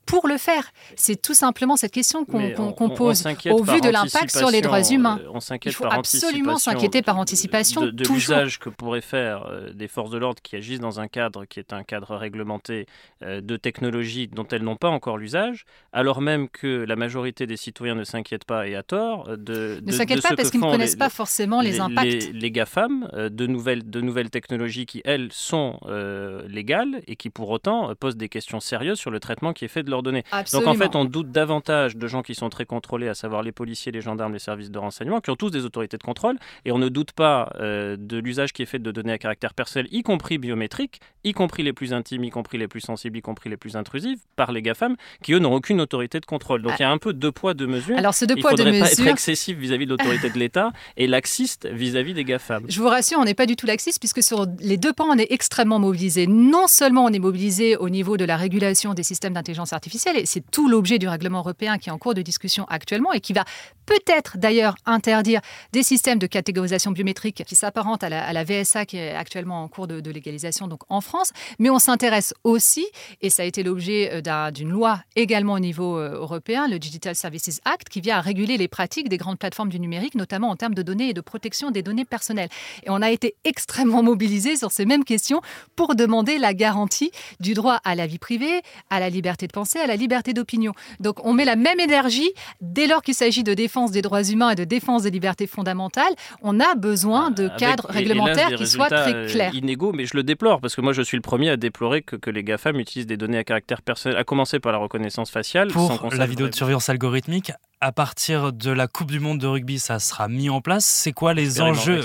pour 0.10 0.28
le 0.28 0.38
faire. 0.38 0.72
C'est 0.96 1.22
tout 1.22 1.34
simplement 1.34 1.78
cette 1.78 1.92
question 1.94 2.26
qu'on 2.26 2.52
on- 2.58 2.90
pose 2.90 3.26
au 3.52 3.64
vu 3.64 3.80
de 3.82 3.90
l'impact 3.90 4.36
sur 4.36 4.50
les 4.50 4.62
droits 4.62 4.78
anticipation, 4.80 4.96
humains. 4.96 5.20
euh, 5.24 5.30
On 5.34 5.40
s'inquiète 5.40 5.74
Il 5.74 5.76
faut 5.76 5.84
par 5.84 5.94
absolument 6.00 6.58
s'inquiéter 6.58 7.02
par 7.02 7.16
de- 7.16 7.22
anticipation, 7.22 7.82
de, 7.82 7.92
de 7.92 8.04
toujours. 8.04 8.16
l'usage 8.36 8.60
que 8.60 8.70
pourraient 8.70 9.02
faire 9.02 9.46
euh, 9.46 9.72
des 9.72 9.88
forces 9.88 10.10
de 10.10 10.18
l'ordre 10.18 10.42
qui 10.42 10.56
agissent 10.56 10.80
dans 10.80 11.00
un 11.00 11.08
cadre 11.08 11.46
qui 11.46 11.60
est 11.60 11.72
un 11.74 11.84
cadre 11.84 12.16
réglementé 12.16 12.88
euh, 13.24 13.42
de 13.42 13.56
technologies 13.58 14.28
dont 14.28 14.48
elles 14.52 14.64
n'ont 14.64 14.76
pas 14.76 14.90
encore 14.90 15.18
l'usage, 15.18 15.66
alors 15.94 16.22
même 16.22 16.50
que 16.50 16.84
la 16.88 16.96
majorité 16.96 17.46
des 17.48 17.58
citoyens 17.58 17.96
ne 17.96 18.04
s'inquiètent 18.04 18.46
pas 18.46 18.68
et 18.68 18.76
à 18.76 18.84
tort 18.84 19.30
euh, 19.30 19.38
de, 19.38 19.80
Ne 19.82 19.88
de- 19.88 19.92
s'inquiètent 19.92 20.18
de 20.18 20.22
pas 20.24 20.30
ce 20.30 20.36
parce 20.36 20.52
qu'ils 20.52 20.60
ne 20.62 20.66
connaissent 20.72 20.92
les- 20.94 20.98
pas 20.98 21.10
forcément 21.10 21.62
les, 21.62 21.80
impacts. 21.80 22.06
Les, 22.06 22.32
les 22.34 22.52
GAFAM, 22.52 23.10
euh, 23.14 23.30
de, 23.30 23.46
nouvelles, 23.48 23.88
de 23.90 24.02
nouvelles 24.02 24.30
technologies 24.32 24.86
qui, 24.86 25.02
elles, 25.06 25.30
sont 25.32 25.80
euh, 25.86 26.48
légales 26.48 27.02
et 27.08 27.16
qui, 27.16 27.30
pour 27.30 27.50
autant, 27.50 27.92
euh, 27.92 27.94
posent 27.96 28.18
des 28.18 28.30
questions 28.30 28.60
sérieuses 28.60 28.98
sur 29.00 29.12
le 29.12 29.20
traitement 29.20 29.54
qui 29.54 29.66
est 29.66 29.70
fait 29.70 29.84
de 29.84 29.90
leurs 29.92 29.99
Absolument. 30.32 30.72
Donc 30.74 30.82
en 30.82 30.84
fait, 30.84 30.96
on 30.96 31.06
doute 31.06 31.32
davantage 31.32 31.96
de 31.98 32.08
gens 32.08 32.22
qui 32.22 32.36
sont 32.36 32.50
très 32.50 32.66
contrôlés, 32.66 33.08
à 33.08 33.14
savoir 33.14 33.44
les 33.44 33.52
policiers, 33.52 33.92
les 33.92 34.02
gendarmes, 34.02 34.34
les 34.34 34.40
services 34.40 34.72
de 34.72 34.78
renseignement, 34.80 35.22
qui 35.22 35.30
ont 35.30 35.36
tous 35.36 35.50
des 35.50 35.66
autorités 35.66 35.98
de 35.98 36.04
contrôle, 36.04 36.38
et 36.66 36.72
on 36.72 36.78
ne 36.78 36.90
doute 36.90 37.12
pas 37.12 37.52
euh, 37.60 37.96
de 38.00 38.18
l'usage 38.18 38.54
qui 38.54 38.62
est 38.62 38.66
fait 38.66 38.80
de 38.80 38.92
données 38.92 39.14
à 39.14 39.18
caractère 39.18 39.54
personnel, 39.54 39.88
y 39.92 40.02
compris 40.04 40.38
biométriques, 40.38 41.00
y 41.24 41.34
compris 41.34 41.64
les 41.64 41.74
plus 41.74 41.94
intimes, 41.94 42.24
y 42.24 42.30
compris 42.30 42.58
les 42.58 42.68
plus 42.68 42.82
sensibles, 42.82 43.18
y 43.18 43.22
compris 43.22 43.50
les 43.50 43.58
plus 43.58 43.76
intrusives, 43.76 44.20
par 44.36 44.52
les 44.52 44.62
GAFAM, 44.62 44.96
qui 45.24 45.34
eux 45.34 45.40
n'ont 45.40 45.54
aucune 45.54 45.82
autorité 45.82 46.20
de 46.20 46.26
contrôle. 46.26 46.62
Donc 46.62 46.72
Ah. 46.74 46.76
il 46.80 46.82
y 46.84 46.86
a 46.86 46.92
un 46.92 46.98
peu 46.98 47.14
deux 47.14 47.32
poids, 47.32 47.54
deux 47.54 47.68
mesures. 47.68 47.98
Alors, 47.98 48.14
ce 48.14 48.26
deux 48.26 48.36
Il 48.38 48.42
poids, 48.42 48.52
deux 48.54 48.64
faudrait 48.64 48.80
pas 48.80 48.86
être 48.92 49.00
mesures. 49.00 49.12
excessif 49.12 49.58
vis-à-vis 49.58 49.86
de 49.86 49.92
l'autorité 49.92 50.30
de 50.30 50.38
l'État 50.40 50.72
et 50.98 51.08
laxiste 51.08 51.68
vis-à-vis 51.68 52.14
des 52.14 52.24
GAFAM. 52.24 52.66
Je 52.70 52.80
vous 52.80 52.88
rassure, 52.88 53.20
on 53.20 53.26
n'est 53.26 53.34
pas 53.34 53.46
du 53.46 53.56
tout 53.56 53.66
laxiste 53.66 54.00
puisque 54.00 54.24
sur 54.24 54.46
les 54.60 54.78
deux 54.78 54.94
pans, 54.94 55.08
on 55.10 55.18
est 55.18 55.32
extrêmement 55.32 55.80
mobilisé. 55.80 56.28
Non 56.28 56.68
seulement 56.68 57.06
on 57.06 57.10
est 57.10 57.20
mobilisé 57.20 57.76
au 57.78 57.90
niveau 57.90 58.18
de 58.18 58.26
la 58.26 58.38
régulation 58.38 58.94
des 58.94 59.04
systèmes 59.04 59.34
d'intelligence 59.34 59.74
artificielle, 59.74 59.79
Et 59.88 60.26
c'est 60.26 60.44
tout 60.52 60.70
l'objet 60.70 61.00
du 61.00 61.08
règlement 61.08 61.40
européen 61.40 61.78
qui 61.78 61.90
est 61.90 61.92
en 61.92 61.98
cours 61.98 62.14
de 62.14 62.22
discussion 62.22 62.66
actuellement 62.70 63.14
et 63.14 63.20
qui 63.20 63.34
va 63.34 63.46
peut-être 63.86 64.38
d'ailleurs 64.38 64.76
interdire 64.86 65.42
des 65.74 65.82
systèmes 65.82 66.20
de 66.20 66.28
catégorisation 66.28 66.92
biométrique 66.92 67.44
qui 67.46 67.56
s'apparentent 67.56 68.04
à, 68.04 68.10
la, 68.10 68.44
VSA 68.44 68.86
qui 68.86 68.98
est 68.98 69.16
actuellement 69.16 69.64
en 69.64 69.68
cours 69.68 69.88
de, 69.88 70.12
légalisation 70.12 70.68
donc 70.68 70.82
en 70.90 71.02
France. 71.02 71.32
Mais 71.58 71.70
on 71.70 71.80
s'intéresse 71.80 72.34
aussi, 72.44 72.86
et 73.22 73.30
ça 73.30 73.44
a 73.44 73.46
été 73.46 73.64
l'objet 73.64 74.12
euh, 74.14 74.52
d'une 74.52 74.70
loi 74.70 75.02
également 75.16 75.54
au 75.54 75.60
niveau 75.60 75.98
euh, 75.98 76.12
européen, 76.12 76.68
le 76.68 76.78
Digital 76.78 77.16
Services 77.16 77.62
Act, 77.66 77.90
qui 77.90 78.02
vient 78.02 78.18
à 78.18 78.22
réguler 78.22 78.58
les 78.58 78.68
pratiques 78.68 79.10
des 79.10 79.18
grandes 79.18 79.40
plateformes 79.40 79.70
du 79.70 79.80
numérique, 79.80 80.16
notamment 80.16 80.50
en 80.50 80.56
termes 80.56 80.76
de 80.76 80.84
données 80.84 81.10
et 81.10 81.14
de 81.14 81.22
protection 81.22 81.72
des 81.72 81.82
données 81.82 82.06
personnelles. 82.06 82.50
Et 82.84 82.90
on 82.90 83.02
a 83.02 83.10
été 83.10 83.36
extrêmement 83.44 84.04
mobilisés 84.04 84.56
sur 84.56 84.72
ces 84.72 84.86
mêmes 84.86 85.04
questions 85.04 85.42
pour 85.76 85.96
demander 85.96 86.38
la 86.38 86.54
garantie 86.54 87.12
du 87.40 87.54
droit 87.54 87.80
à 87.84 87.96
la 87.96 88.06
vie 88.06 88.20
privée, 88.20 88.62
à 88.90 89.00
la 89.00 89.10
liberté 89.10 89.48
de 89.48 89.52
penser, 89.70 89.84
à 89.84 89.88
la 89.88 89.96
liberté 89.96 90.34
d'opinion. 90.34 90.74
Donc 91.00 91.26
on 91.26 91.34
met 91.34 91.46
la 91.46 91.56
même 91.56 91.80
énergie 91.80 92.32
dès 92.62 92.88
lors 92.88 93.02
qu'il 93.02 93.14
s'agit 93.14 93.44
de 93.44 93.54
défense 93.54 93.92
des 93.92 94.02
droits 94.02 94.24
humains 94.24 94.52
et 94.52 94.56
de 94.56 94.64
défense 94.64 95.04
des 95.04 95.12
libertés 95.12 95.48
fondamentales. 95.48 96.14
On 96.42 96.60
a 96.60 96.76
besoin 96.76 97.32
de 97.32 97.50
cadres 97.58 97.88
réglementaires 97.90 98.56
qui 98.56 98.68
soient 98.68 98.88
très 98.88 99.14
euh, 99.14 99.28
clairs. 99.28 99.54
Inégaux, 99.54 99.92
mais 99.94 100.06
je 100.06 100.16
le 100.16 100.24
déplore 100.24 100.62
parce 100.62 100.76
que 100.76 100.82
moi 100.82 100.94
je 100.94 101.02
suis 101.02 101.18
le 101.18 101.22
premier 101.22 101.50
à 101.50 101.58
déplorer 101.58 102.02
que, 102.02 102.16
que 102.16 102.30
les 102.30 102.44
GAFAM 102.44 102.80
utilisent 102.80 103.08
des 103.08 103.18
données 103.18 103.38
à 103.38 103.44
caractère 103.44 103.82
personnel, 103.82 104.18
à 104.18 104.24
commencer 104.24 104.60
par 104.60 104.72
la 104.72 104.78
reconnaissance 104.78 105.30
faciale. 105.32 105.70
Pour 105.70 106.10
la 106.12 106.26
vidéo 106.26 106.48
de 106.48 106.56
surveillance 106.56 106.90
algorithmique, 106.90 107.52
à 107.82 107.92
partir 107.94 108.52
de 108.52 108.72
la 108.72 108.88
Coupe 108.88 109.10
du 109.10 109.20
Monde 109.22 109.40
de 109.40 109.48
rugby, 109.48 109.80
ça 109.80 110.00
sera 110.00 110.28
mis 110.28 110.50
en 110.50 110.60
place. 110.60 110.86
C'est 110.86 111.14
quoi 111.14 111.34
les 111.34 111.62
enjeux 111.62 112.02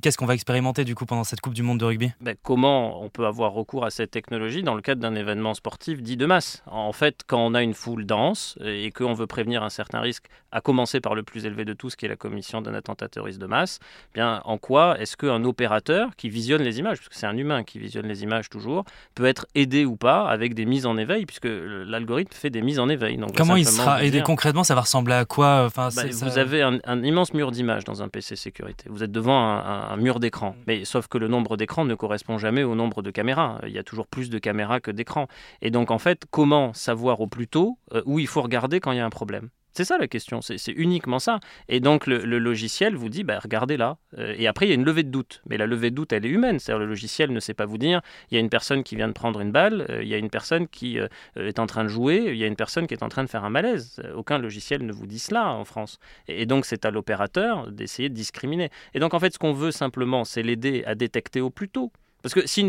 Qu'est-ce 0.00 0.16
qu'on 0.16 0.26
va 0.26 0.34
expérimenter 0.34 0.84
du 0.84 0.94
coup 0.94 1.06
pendant 1.06 1.24
cette 1.24 1.40
Coupe 1.40 1.54
du 1.54 1.62
Monde 1.62 1.78
de 1.78 1.84
rugby? 1.84 2.12
Ben, 2.20 2.36
Comment 2.42 3.02
on 3.02 3.08
peut 3.08 3.26
avoir 3.26 3.52
recours 3.52 3.84
à 3.84 3.90
cette 3.90 4.12
technologie 4.12 4.62
dans 4.62 4.74
le 4.74 4.82
cadre 4.82 5.00
d'un 5.00 5.14
événement 5.14 5.54
sportif 5.54 6.02
dit 6.02 6.16
de 6.16 6.26
masse? 6.26 6.62
En 6.66 6.81
fait, 6.90 7.22
quand 7.26 7.38
on 7.38 7.54
a 7.54 7.62
une 7.62 7.74
foule 7.74 8.04
dense 8.04 8.58
et 8.64 8.90
qu'on 8.90 9.14
veut 9.14 9.28
prévenir 9.28 9.62
un 9.62 9.70
certain 9.70 10.00
risque, 10.00 10.26
à 10.50 10.60
commencer 10.60 11.00
par 11.00 11.14
le 11.14 11.22
plus 11.22 11.46
élevé 11.46 11.64
de 11.64 11.72
tous, 11.72 11.96
qui 11.96 12.06
est 12.06 12.08
la 12.08 12.16
commission 12.16 12.60
d'un 12.60 12.74
attentat 12.74 13.08
terroriste 13.08 13.40
de 13.40 13.46
masse, 13.46 13.78
eh 13.82 14.18
bien 14.18 14.42
en 14.44 14.58
quoi 14.58 15.00
est-ce 15.00 15.16
qu'un 15.16 15.44
opérateur 15.44 16.10
qui 16.16 16.28
visionne 16.28 16.62
les 16.62 16.78
images, 16.78 16.98
parce 16.98 17.08
que 17.08 17.14
c'est 17.14 17.26
un 17.26 17.36
humain 17.36 17.64
qui 17.64 17.78
visionne 17.78 18.06
les 18.06 18.22
images 18.22 18.50
toujours, 18.50 18.84
peut 19.14 19.26
être 19.26 19.46
aidé 19.54 19.84
ou 19.84 19.96
pas 19.96 20.26
avec 20.26 20.54
des 20.54 20.64
mises 20.64 20.86
en 20.86 20.96
éveil, 20.96 21.26
puisque 21.26 21.48
l'algorithme 21.48 22.32
fait 22.32 22.50
des 22.50 22.62
mises 22.62 22.78
en 22.78 22.88
éveil. 22.88 23.16
Donc, 23.16 23.36
Comment 23.36 23.56
il 23.56 23.66
sera 23.66 24.04
aidé 24.04 24.22
concrètement 24.22 24.64
Ça 24.64 24.74
va 24.74 24.82
ressembler 24.82 25.14
à 25.14 25.24
quoi 25.24 25.64
enfin, 25.64 25.88
bah, 25.94 26.02
Vous 26.10 26.38
avez 26.38 26.62
un, 26.62 27.02
immense 27.02 27.34
mur 27.34 27.50
d'images 27.50 27.84
dans 27.84 28.02
un 28.02 28.08
PC 28.08 28.36
sécurité. 28.36 28.84
Vous 28.88 29.02
êtes 29.02 29.12
devant 29.12 29.38
un, 29.38 29.96
mur 29.96 30.20
d'écran. 30.20 30.50
Mm. 30.50 30.62
Mais 30.66 30.84
sauf 30.84 31.08
que 31.08 31.18
le 31.18 31.28
nombre 31.28 31.56
d'écrans 31.56 31.84
ne 31.84 31.94
correspond 31.94 32.38
jamais 32.38 32.62
au 32.62 32.74
nombre 32.74 33.02
de 33.02 33.10
caméras. 33.10 33.58
Il 33.66 33.72
y 33.72 33.78
a 33.78 33.82
toujours 33.82 34.06
plus 34.06 34.30
de 34.30 34.38
caméras 34.38 34.80
que 34.80 34.90
d'écrans. 34.90 35.28
Et 35.60 35.70
donc 35.70 35.90
en 35.90 35.98
fait, 35.98 36.24
comment 36.30 36.71
savoir 36.74 37.20
au 37.20 37.26
plus 37.26 37.48
tôt 37.48 37.78
euh, 37.92 38.02
où 38.06 38.18
il 38.18 38.26
faut 38.26 38.42
regarder 38.42 38.80
quand 38.80 38.92
il 38.92 38.98
y 38.98 39.00
a 39.00 39.06
un 39.06 39.10
problème 39.10 39.50
c'est 39.72 39.84
ça 39.84 39.96
la 39.98 40.06
question, 40.06 40.40
c'est 40.42 40.72
uniquement 40.72 41.18
ça. 41.18 41.40
Et 41.68 41.80
donc 41.80 42.06
le, 42.06 42.18
logiciel 42.38 42.94
vous 42.94 43.08
dit, 43.08 43.24
bah, 43.24 43.38
regardez 43.38 43.76
là. 43.76 43.96
Euh, 44.18 44.34
et 44.36 44.46
après, 44.46 44.66
il 44.66 44.68
y 44.68 44.72
a 44.72 44.74
une 44.74 44.84
levée 44.84 45.02
de 45.02 45.10
doute. 45.10 45.42
Mais 45.46 45.56
la 45.56 45.66
levée 45.66 45.90
de 45.90 45.94
doute, 45.94 46.12
elle 46.12 46.26
est 46.26 46.28
humaine. 46.28 46.58
C'est-à-dire 46.58 46.80
le 46.80 46.86
logiciel 46.86 47.32
ne 47.32 47.40
sait 47.40 47.54
pas 47.54 47.64
vous 47.64 47.78
dire, 47.78 48.02
il 48.30 48.34
y 48.34 48.36
a 48.36 48.40
une 48.40 48.50
personne 48.50 48.82
qui 48.82 48.96
vient 48.96 49.08
de 49.08 49.12
prendre 49.12 49.40
une 49.40 49.50
balle, 49.50 49.86
euh, 49.88 50.02
il 50.02 50.08
y 50.08 50.14
a 50.14 50.18
une 50.18 50.30
personne 50.30 50.68
qui 50.68 50.98
est 51.36 51.58
en 51.58 51.66
train 51.66 51.84
de 51.84 51.88
jouer, 51.88 52.24
il 52.28 52.36
y 52.36 52.44
a 52.44 52.46
une 52.46 52.56
personne 52.56 52.86
qui 52.86 52.94
est 52.94 53.02
en 53.02 53.08
train 53.08 53.24
de 53.24 53.30
faire 53.30 53.44
un 53.44 53.50
malaise. 53.50 54.02
Aucun 54.14 54.38
logiciel 54.38 54.84
ne 54.84 54.92
vous 54.92 55.06
dit 55.06 55.18
cela 55.18 55.52
en 55.52 55.64
France. 55.64 55.98
Et, 56.28 56.46
donc 56.46 56.66
c'est 56.66 56.84
à 56.84 56.90
l'opérateur 56.90 57.70
d'essayer 57.70 58.08
de 58.08 58.14
discriminer. 58.14 58.70
Et 58.94 59.00
donc 59.00 59.14
en 59.14 59.20
fait, 59.20 59.32
ce 59.32 59.38
qu'on 59.38 59.52
veut 59.52 59.70
simplement, 59.70 60.24
c'est 60.24 60.42
l'aider 60.42 60.84
à 60.86 60.94
détecter 60.94 61.40
au 61.40 61.50
plus 61.50 61.68
tôt. 61.68 61.92
Parce 62.22 62.34
que 62.34 62.46
s'il 62.46 62.68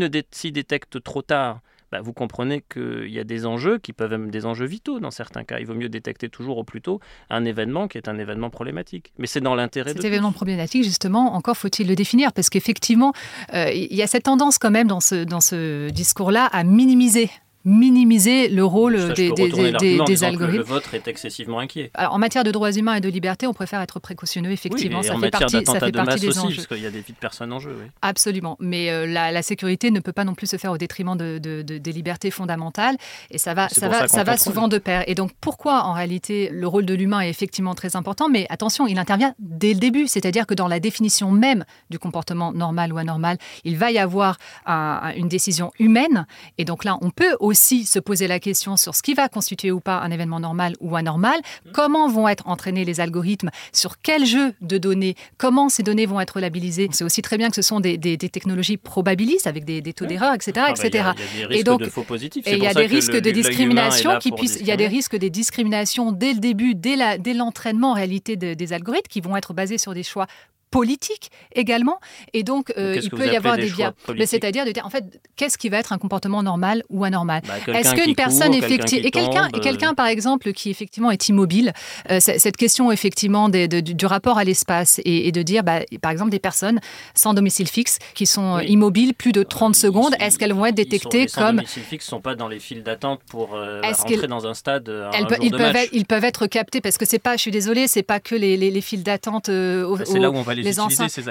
détecte 0.52 1.02
trop 1.02 1.22
tard, 1.22 1.60
bah, 1.94 2.00
vous 2.00 2.12
comprenez 2.12 2.60
qu'il 2.60 3.08
y 3.08 3.20
a 3.20 3.24
des 3.24 3.46
enjeux 3.46 3.78
qui 3.78 3.92
peuvent 3.92 4.12
être 4.12 4.28
des 4.28 4.46
enjeux 4.46 4.66
vitaux 4.66 4.98
dans 4.98 5.12
certains 5.12 5.44
cas. 5.44 5.60
Il 5.60 5.66
vaut 5.66 5.76
mieux 5.76 5.88
détecter 5.88 6.28
toujours 6.28 6.58
au 6.58 6.64
plus 6.64 6.82
tôt 6.82 6.98
un 7.30 7.44
événement 7.44 7.86
qui 7.86 7.98
est 7.98 8.08
un 8.08 8.18
événement 8.18 8.50
problématique. 8.50 9.12
Mais 9.16 9.28
c'est 9.28 9.40
dans 9.40 9.54
l'intérêt 9.54 9.92
de 9.92 9.98
Cet 9.98 10.04
événement 10.04 10.32
problématique, 10.32 10.82
justement, 10.82 11.36
encore 11.36 11.56
faut-il 11.56 11.86
le 11.86 11.94
définir, 11.94 12.32
parce 12.32 12.50
qu'effectivement, 12.50 13.12
euh, 13.54 13.70
il 13.70 13.94
y 13.94 14.02
a 14.02 14.08
cette 14.08 14.24
tendance 14.24 14.58
quand 14.58 14.72
même 14.72 14.88
dans 14.88 14.98
ce, 14.98 15.22
dans 15.22 15.40
ce 15.40 15.88
discours-là 15.90 16.46
à 16.46 16.64
minimiser 16.64 17.30
minimiser 17.64 18.48
le 18.48 18.64
rôle 18.64 19.14
des, 19.14 19.30
des, 19.32 20.24
algorithmes. 20.24 20.58
Le 20.58 20.62
vôtre 20.62 20.92
est 20.94 21.08
excessivement 21.08 21.58
inquiet. 21.58 21.90
Alors, 21.94 22.12
en 22.12 22.18
matière 22.18 22.44
de 22.44 22.50
droits 22.50 22.72
humains 22.72 22.96
et 22.96 23.00
de 23.00 23.08
liberté, 23.08 23.46
on 23.46 23.54
préfère 23.54 23.80
être 23.80 24.00
précautionneux, 24.00 24.50
effectivement. 24.50 25.02
ça, 25.02 25.16
fait 25.18 25.30
partie, 25.30 25.64
ça 25.64 25.80
fait 25.80 25.92
partie 25.92 26.20
des 26.20 26.38
enjeux. 26.38 26.56
Parce 26.56 26.66
qu'il 26.66 26.82
y 26.82 26.86
a 26.86 26.90
des 26.90 27.00
vies 27.00 27.12
de 27.12 27.18
personnes 27.18 27.52
en 27.52 27.60
jeu. 27.60 27.76
Absolument. 28.02 28.56
Mais 28.60 28.90
euh, 28.90 29.06
la, 29.06 29.42
sécurité 29.42 29.90
ne 29.90 30.00
peut 30.00 30.12
pas 30.12 30.24
non 30.24 30.34
plus 30.34 30.46
se 30.46 30.56
faire 30.56 30.72
au 30.72 30.78
détriment 30.78 31.16
de, 31.16 31.38
des 31.38 31.92
libertés 31.92 32.30
fondamentales. 32.30 32.96
Et 33.30 33.38
ça 33.38 33.54
va, 33.54 33.68
ça 33.68 33.88
va, 33.88 34.08
ça, 34.08 34.24
va 34.24 34.36
souvent 34.36 34.68
de 34.68 34.78
pair. 34.78 35.04
Et 35.06 35.14
donc, 35.14 35.30
pourquoi, 35.40 35.84
en 35.84 35.94
réalité, 35.94 36.50
le 36.52 36.66
rôle 36.66 36.84
de 36.84 36.94
l'humain 36.94 37.20
est 37.20 37.30
effectivement 37.30 37.74
très 37.74 37.96
important? 37.96 38.28
Mais 38.28 38.46
attention, 38.50 38.86
il 38.86 38.98
intervient 38.98 39.34
dès 39.38 39.72
le 39.72 39.80
début. 39.80 40.06
C'est-à-dire 40.06 40.46
que 40.46 40.54
dans 40.54 40.68
la 40.68 40.80
définition 40.80 41.30
même 41.30 41.64
du 41.88 41.98
comportement 41.98 42.52
normal 42.52 42.92
ou 42.92 42.98
anormal, 42.98 43.38
il 43.64 43.78
va 43.78 43.90
y 43.90 43.98
avoir 43.98 44.36
une 44.66 45.28
décision 45.28 45.72
humaine. 45.78 46.26
Et 46.58 46.66
donc 46.66 46.84
là, 46.84 46.98
on 47.00 47.10
peut 47.10 47.36
aussi 47.40 47.53
aussi 47.54 47.86
se 47.86 48.00
poser 48.00 48.26
la 48.26 48.40
question 48.40 48.76
sur 48.76 48.96
ce 48.96 49.02
qui 49.04 49.14
va 49.14 49.28
constituer 49.28 49.70
ou 49.70 49.78
pas 49.78 50.00
un 50.00 50.10
événement 50.10 50.40
normal 50.40 50.74
ou 50.80 50.96
anormal, 50.96 51.40
comment 51.72 52.08
vont 52.08 52.26
être 52.26 52.48
entraînés 52.48 52.84
les 52.84 52.98
algorithmes, 52.98 53.50
sur 53.72 54.00
quel 54.02 54.26
jeu 54.26 54.54
de 54.60 54.76
données, 54.76 55.14
comment 55.38 55.68
ces 55.68 55.84
données 55.84 56.06
vont 56.06 56.20
être 56.20 56.40
labellisées? 56.40 56.88
C'est 56.90 57.04
aussi 57.04 57.22
très 57.22 57.38
bien 57.38 57.50
que 57.50 57.54
ce 57.54 57.62
sont 57.62 57.78
des, 57.78 57.96
technologies 58.18 58.76
probabilistes 58.76 59.46
avec 59.46 59.64
des, 59.64 59.92
taux 59.92 60.06
d'erreur, 60.06 60.34
etc. 60.34 60.66
etc. 60.70 61.10
et 61.50 61.62
donc, 61.62 61.80
de 61.80 61.88
faux 61.88 62.02
positifs. 62.02 62.44
Et 62.48 62.56
il 62.56 62.64
y 62.64 62.66
a 62.66 62.74
des 62.74 62.86
risques 62.86 63.20
de 63.20 63.30
discrimination 63.30 64.18
qui 64.18 64.32
puissent, 64.32 64.58
il 64.60 64.66
y 64.66 64.72
a 64.72 64.76
des 64.76 64.88
risques 64.88 65.16
de 65.16 65.28
discrimination 65.28 66.10
dès 66.10 66.32
le 66.32 66.40
début, 66.40 66.74
dès 66.74 67.34
l'entraînement 67.34 67.92
en 67.92 67.94
réalité 67.94 68.34
des 68.34 68.72
algorithmes 68.72 69.08
qui 69.08 69.20
vont 69.20 69.36
être 69.36 69.54
basés 69.54 69.78
sur 69.78 69.94
des 69.94 70.02
choix 70.02 70.26
politique 70.74 71.30
également. 71.54 72.00
Et 72.32 72.42
donc, 72.42 72.72
euh, 72.76 72.98
il 73.00 73.08
peut 73.08 73.26
y 73.26 73.36
avoir 73.36 73.56
des 73.56 73.70
biais. 73.70 73.90
C'est-à-dire, 74.26 74.66
de 74.66 74.72
dire, 74.72 74.84
en 74.84 74.90
fait, 74.90 75.04
qu'est-ce 75.36 75.56
qui 75.56 75.68
va 75.68 75.78
être 75.78 75.92
un 75.92 75.98
comportement 75.98 76.42
normal 76.42 76.82
ou 76.90 77.04
anormal 77.04 77.42
bah, 77.46 77.78
Est-ce 77.78 77.94
qu'une 77.94 78.16
personne 78.16 78.52
effective. 78.52 79.06
Et 79.06 79.12
quelqu'un, 79.12 79.48
et 79.54 79.60
quelqu'un, 79.60 79.94
par 79.94 80.08
exemple, 80.08 80.52
qui 80.52 80.70
effectivement 80.70 81.12
est 81.12 81.28
immobile, 81.28 81.72
euh, 82.10 82.18
cette 82.18 82.56
question, 82.56 82.90
effectivement, 82.90 83.48
du 83.48 84.06
rapport 84.06 84.36
à 84.36 84.42
l'espace 84.42 85.00
et, 85.04 85.30
de 85.30 85.42
dire, 85.42 85.62
bah, 85.62 85.82
par 86.02 86.10
exemple, 86.10 86.32
des 86.32 86.40
personnes 86.40 86.80
sans 87.14 87.34
domicile 87.34 87.68
fixe 87.68 88.00
qui 88.14 88.26
sont 88.26 88.56
euh, 88.56 88.64
immobiles 88.64 89.14
plus 89.14 89.30
de 89.30 89.44
30 89.44 89.76
secondes, 89.76 90.16
est-ce 90.18 90.38
qu'elles 90.40 90.54
vont 90.54 90.66
être 90.66 90.74
détectées 90.74 91.28
sont, 91.28 91.40
les 91.40 91.46
comme. 91.46 91.56
domicile 91.58 91.84
fixe 91.84 92.06
ne 92.06 92.10
sont 92.10 92.20
pas 92.20 92.34
dans 92.34 92.48
les 92.48 92.58
files 92.58 92.82
d'attente 92.82 93.20
pour 93.30 93.50
rentrer 93.50 94.26
dans 94.26 94.48
un 94.48 94.54
stade. 94.54 94.88
Un 94.88 95.18
jour 95.18 95.28
ils, 95.40 95.52
de 95.52 95.56
peuvent 95.56 95.76
Être, 95.76 95.90
ils 95.92 96.04
peuvent 96.04 96.24
être 96.24 96.48
captés 96.48 96.80
parce 96.80 96.98
que 96.98 97.04
c'est 97.04 97.20
pas, 97.20 97.36
je 97.36 97.42
suis 97.42 97.52
désolée, 97.52 97.86
c'est 97.86 98.02
pas 98.02 98.18
que 98.18 98.34
les, 98.34 98.56
les, 98.56 98.80
files 98.80 99.04
d'attente. 99.04 99.48
Bah, 99.48 100.04
c'est 100.04 100.18
là 100.18 100.30
où 100.30 100.34
on 100.34 100.42
va 100.42 100.54
les 100.54 100.63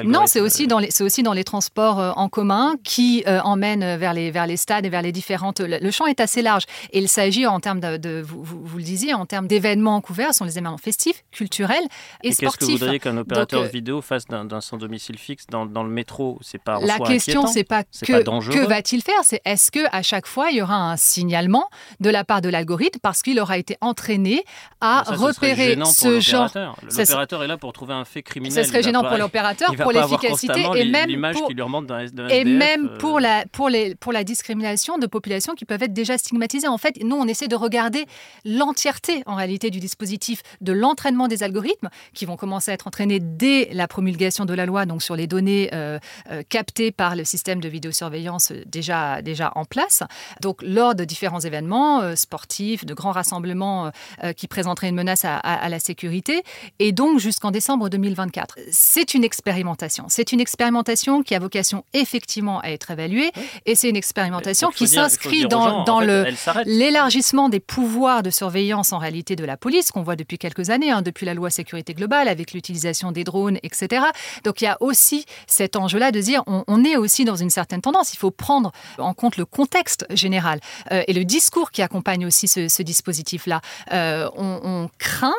non, 0.05 0.25
c'est 0.27 0.39
aussi, 0.39 0.67
dans 0.67 0.79
les, 0.79 0.89
aussi 1.01 1.23
dans 1.23 1.33
les 1.33 1.43
transports 1.43 1.99
euh, 1.99 2.11
en 2.15 2.29
commun 2.29 2.75
qui 2.83 3.23
euh, 3.27 3.39
emmènent 3.41 3.97
vers 3.97 4.13
les, 4.13 4.31
vers 4.31 4.47
les 4.47 4.57
stades 4.57 4.85
et 4.85 4.89
vers 4.89 5.01
les 5.01 5.11
différentes. 5.11 5.59
Le 5.59 5.91
champ 5.91 6.05
est 6.05 6.19
assez 6.19 6.41
large. 6.41 6.63
Et 6.91 6.99
il 6.99 7.09
s'agit, 7.09 7.45
en 7.45 7.59
termes 7.59 7.79
de, 7.79 8.21
vous, 8.21 8.43
vous, 8.43 8.77
le 8.77 8.83
disiez, 8.83 9.13
en 9.13 9.25
termes 9.25 9.47
d'événements 9.47 10.01
couverts, 10.01 10.33
ce 10.33 10.39
sont 10.39 10.45
les 10.45 10.57
événements 10.57 10.77
festifs, 10.77 11.23
culturels 11.31 11.83
et, 12.23 12.29
et 12.29 12.31
sportifs. 12.31 12.41
Qu'est-ce 12.41 12.57
que 12.57 12.65
vous 12.65 12.77
voudriez 12.77 12.99
qu'un 12.99 13.17
opérateur 13.17 13.63
euh, 13.63 13.67
vidéo 13.67 14.01
fasse 14.01 14.25
d'un 14.25 14.61
sans 14.61 14.77
domicile 14.77 15.17
fixe 15.17 15.45
dans, 15.49 15.65
dans 15.65 15.83
le 15.83 15.89
métro? 15.89 16.39
C'est 16.41 16.61
pas 16.61 16.79
La 16.81 16.99
question, 16.99 17.47
c'est 17.47 17.63
pas 17.63 17.83
que, 17.83 18.23
que 18.23 18.67
va-t-il 18.67 19.01
faire? 19.01 19.23
C'est 19.23 19.41
est-ce 19.45 19.71
que 19.71 19.79
à 19.91 20.01
chaque 20.01 20.27
fois 20.27 20.49
il 20.51 20.57
y 20.57 20.61
aura 20.61 20.75
un 20.75 20.97
signalement 20.97 21.69
de 21.99 22.09
la 22.09 22.23
part 22.23 22.41
de 22.41 22.49
l'algorithme 22.49 22.99
parce 23.01 23.21
qu'il 23.21 23.39
aura 23.39 23.57
été 23.57 23.77
entraîné 23.81 24.43
à 24.81 25.03
repérer 25.03 25.77
ce, 25.85 26.19
genre. 26.19 26.49
L'opérateur 26.81 27.43
est 27.43 27.47
là 27.47 27.57
pour 27.57 27.73
trouver 27.73 27.93
un 27.93 28.05
fait 28.05 28.23
criminel. 28.23 28.63
Ce 28.63 28.69
serait 28.69 28.83
gênant 28.83 29.03
pour 29.03 29.17
l'opérateur, 29.23 29.75
pour 29.75 29.91
l'efficacité 29.91 30.65
et 30.75 30.85
même 30.85 31.33
pour, 31.33 31.47
qui 31.47 31.53
lui 31.53 31.61
remonte 31.61 31.91
et 32.29 32.43
même 32.43 32.85
euh. 32.85 32.97
pour 32.97 33.19
la 33.19 33.45
pour 33.51 33.69
les 33.69 33.95
pour 33.95 34.13
la 34.13 34.23
discrimination 34.23 34.97
de 34.97 35.07
populations 35.07 35.53
qui 35.55 35.65
peuvent 35.65 35.83
être 35.83 35.93
déjà 35.93 36.17
stigmatisées. 36.17 36.67
En 36.67 36.77
fait, 36.77 36.97
nous 37.03 37.15
on 37.15 37.27
essaie 37.27 37.47
de 37.47 37.55
regarder 37.55 38.05
l'entièreté 38.45 39.23
en 39.25 39.35
réalité 39.35 39.69
du 39.69 39.79
dispositif 39.79 40.41
de 40.61 40.73
l'entraînement 40.73 41.27
des 41.27 41.43
algorithmes 41.43 41.89
qui 42.13 42.25
vont 42.25 42.37
commencer 42.37 42.71
à 42.71 42.73
être 42.73 42.87
entraînés 42.87 43.19
dès 43.19 43.69
la 43.73 43.87
promulgation 43.87 44.45
de 44.45 44.53
la 44.53 44.65
loi, 44.65 44.85
donc 44.85 45.01
sur 45.01 45.15
les 45.15 45.27
données 45.27 45.69
euh, 45.73 45.99
euh, 46.31 46.43
captées 46.47 46.91
par 46.91 47.15
le 47.15 47.23
système 47.23 47.59
de 47.59 47.69
vidéosurveillance 47.69 48.51
déjà 48.65 49.21
déjà 49.21 49.51
en 49.55 49.65
place. 49.65 50.03
Donc 50.41 50.61
lors 50.61 50.95
de 50.95 51.05
différents 51.05 51.39
événements 51.39 52.15
sportifs, 52.15 52.85
de 52.85 52.93
grands 52.93 53.11
rassemblements 53.11 53.91
qui 54.37 54.47
présenteraient 54.47 54.89
une 54.89 54.95
menace 54.95 55.25
à, 55.25 55.37
à 55.37 55.69
la 55.69 55.79
sécurité, 55.79 56.43
et 56.79 56.91
donc 56.91 57.19
jusqu'en 57.19 57.51
décembre 57.51 57.89
2024. 57.89 58.57
C'est 58.71 59.02
c'est 59.03 59.15
une 59.15 59.25
expérimentation. 59.25 60.05
C'est 60.07 60.31
une 60.31 60.39
expérimentation 60.39 61.23
qui 61.23 61.35
a 61.35 61.39
vocation 61.39 61.83
effectivement 61.93 62.61
à 62.61 62.69
être 62.69 62.89
évaluée 62.89 63.31
et 63.65 63.75
c'est 63.75 63.89
une 63.89 63.97
expérimentation 63.97 64.69
qui 64.69 64.87
s'inscrit 64.87 65.45
dans, 65.45 65.83
dans 65.83 65.99
le 65.99 66.27
l'élargissement 66.65 67.49
des 67.49 67.59
pouvoirs 67.59 68.23
de 68.23 68.29
surveillance 68.29 68.93
en 68.93 68.99
réalité 68.99 69.35
de 69.35 69.43
la 69.43 69.57
police 69.57 69.91
qu'on 69.91 70.03
voit 70.03 70.15
depuis 70.15 70.37
quelques 70.37 70.69
années, 70.69 70.89
hein, 70.89 71.01
depuis 71.01 71.25
la 71.25 71.33
loi 71.33 71.49
sécurité 71.49 71.93
globale 71.93 72.29
avec 72.29 72.53
l'utilisation 72.53 73.11
des 73.11 73.25
drones, 73.25 73.57
etc. 73.61 74.05
Donc 74.45 74.61
il 74.61 74.65
y 74.65 74.67
a 74.67 74.77
aussi 74.79 75.25
cet 75.47 75.75
enjeu-là 75.75 76.13
de 76.13 76.21
dire 76.21 76.43
on, 76.47 76.85
est 76.85 76.95
aussi 76.95 77.25
dans 77.25 77.35
une 77.35 77.49
certaine 77.49 77.81
tendance. 77.81 78.13
Il 78.13 78.17
faut 78.17 78.31
prendre 78.31 78.71
en 78.99 79.13
compte 79.13 79.35
le 79.35 79.43
contexte 79.43 80.05
général 80.11 80.61
euh, 80.93 81.03
et 81.07 81.13
le 81.13 81.25
discours 81.25 81.71
qui 81.71 81.81
accompagne 81.81 82.25
aussi 82.25 82.47
ce, 82.47 82.81
dispositif-là. 82.81 83.59
Euh, 83.91 84.29
on 84.37 84.89
craint 84.97 85.33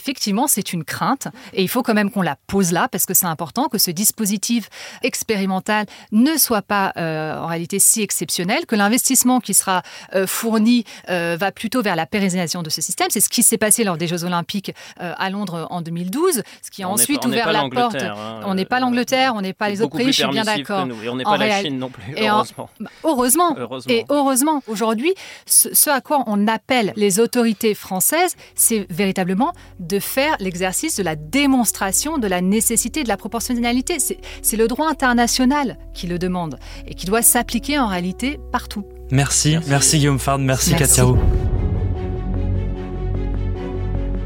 effectivement, 0.00 0.46
c'est 0.46 0.72
une 0.72 0.84
crainte 0.84 1.28
et 1.52 1.62
il 1.62 1.68
faut 1.68 1.82
quand 1.82 1.92
même 1.94 2.10
qu'on 2.10 2.22
la 2.22 2.36
pose 2.46 2.72
là 2.72 2.88
parce 2.88 3.04
que 3.04 3.12
c'est 3.12 3.26
important 3.26 3.68
que 3.68 3.76
ce 3.76 3.90
dispositif 3.90 4.70
expérimental 5.02 5.84
ne 6.10 6.36
soit 6.36 6.62
pas 6.62 6.92
euh, 6.96 7.36
en 7.36 7.46
réalité 7.46 7.78
si 7.78 8.00
exceptionnel, 8.00 8.64
que 8.64 8.76
l'investissement 8.76 9.40
qui 9.40 9.52
sera 9.52 9.82
euh, 10.14 10.26
fourni 10.26 10.84
euh, 11.10 11.36
va 11.38 11.52
plutôt 11.52 11.82
vers 11.82 11.96
la 11.96 12.06
pérennisation 12.06 12.62
de 12.62 12.70
ce 12.70 12.80
système. 12.80 13.08
C'est 13.10 13.20
ce 13.20 13.28
qui 13.28 13.42
s'est 13.42 13.58
passé 13.58 13.84
lors 13.84 13.98
des 13.98 14.06
Jeux 14.06 14.24
Olympiques 14.24 14.72
à 14.98 15.30
Londres 15.30 15.66
en 15.70 15.82
2012, 15.82 16.42
ce 16.62 16.70
qui 16.70 16.82
a 16.82 16.88
ensuite 16.88 17.24
ouvert 17.26 17.52
la 17.52 17.68
porte. 17.68 17.96
Hein, 17.96 18.40
on 18.44 18.54
n'est 18.54 18.64
pas 18.64 18.80
l'Angleterre, 18.80 19.34
on 19.36 19.42
n'est 19.42 19.52
pas 19.52 19.68
les 19.68 19.82
autres 19.82 19.96
pays, 19.96 20.06
je 20.06 20.22
suis 20.22 20.28
bien 20.28 20.44
d'accord. 20.44 20.86
Et 21.02 21.08
on 21.08 21.16
n'est 21.16 21.24
pas 21.24 21.36
la 21.36 21.60
Chine 21.60 21.78
non 21.78 21.90
plus, 21.90 22.02
heureusement. 22.16 22.70
Bah, 22.80 22.90
heureusement. 23.04 23.56
Et 23.88 24.04
heureusement, 24.08 24.62
aujourd'hui, 24.66 25.14
ce 25.46 25.90
à 25.90 26.00
quoi 26.00 26.22
on 26.26 26.46
appelle 26.46 26.92
les 26.96 27.20
autorités 27.20 27.74
françaises, 27.74 28.36
c'est 28.54 28.86
véritablement 28.90 29.52
de 29.90 29.98
faire 29.98 30.36
l'exercice 30.38 30.96
de 30.96 31.02
la 31.02 31.16
démonstration 31.16 32.18
de 32.18 32.28
la 32.28 32.40
nécessité 32.40 33.02
de 33.02 33.08
la 33.08 33.16
proportionnalité. 33.16 33.98
C'est 33.98 34.56
le 34.56 34.68
droit 34.68 34.88
international 34.88 35.76
qui 35.92 36.06
le 36.06 36.18
demande 36.18 36.58
et 36.86 36.94
qui 36.94 37.06
doit 37.06 37.22
s'appliquer 37.22 37.78
en 37.78 37.88
réalité 37.88 38.38
partout. 38.52 38.84
Merci, 39.10 39.58
merci, 39.66 39.98
Guillaume 39.98 40.20
Fard, 40.20 40.38
merci, 40.38 40.70
merci. 40.70 40.96
Katia 40.96 41.06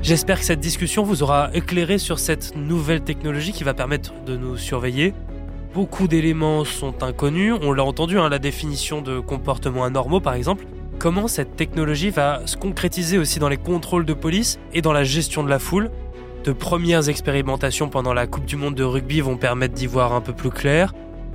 J'espère 0.02 0.38
que 0.38 0.44
cette 0.44 0.60
discussion 0.60 1.02
vous 1.02 1.22
aura 1.22 1.48
éclairé 1.54 1.96
sur 1.96 2.18
cette 2.18 2.54
nouvelle 2.56 3.00
technologie 3.00 3.52
qui 3.52 3.64
va 3.64 3.72
permettre 3.72 4.12
de 4.26 4.36
nous 4.36 4.58
surveiller. 4.58 5.14
Beaucoup 5.72 6.08
d'éléments 6.08 6.66
sont 6.66 7.02
inconnus, 7.02 7.54
on 7.62 7.72
l'a 7.72 7.84
entendu, 7.84 8.18
hein, 8.18 8.28
la 8.28 8.38
définition 8.38 9.00
de 9.00 9.18
comportements 9.18 9.84
anormaux 9.84 10.20
par 10.20 10.34
exemple, 10.34 10.66
comment 11.04 11.28
cette 11.28 11.54
technologie 11.54 12.08
va 12.08 12.40
se 12.46 12.56
concrétiser 12.56 13.18
aussi 13.18 13.38
dans 13.38 13.50
les 13.50 13.58
contrôles 13.58 14.06
de 14.06 14.14
police 14.14 14.58
et 14.72 14.80
dans 14.80 14.94
la 14.94 15.04
gestion 15.04 15.44
de 15.44 15.50
la 15.50 15.58
foule. 15.58 15.90
De 16.44 16.52
premières 16.52 17.10
expérimentations 17.10 17.90
pendant 17.90 18.14
la 18.14 18.26
Coupe 18.26 18.46
du 18.46 18.56
Monde 18.56 18.74
de 18.74 18.84
rugby 18.84 19.20
vont 19.20 19.36
permettre 19.36 19.74
d'y 19.74 19.86
voir 19.86 20.14
un 20.14 20.22
peu 20.22 20.32
plus 20.32 20.48
clair. 20.48 20.94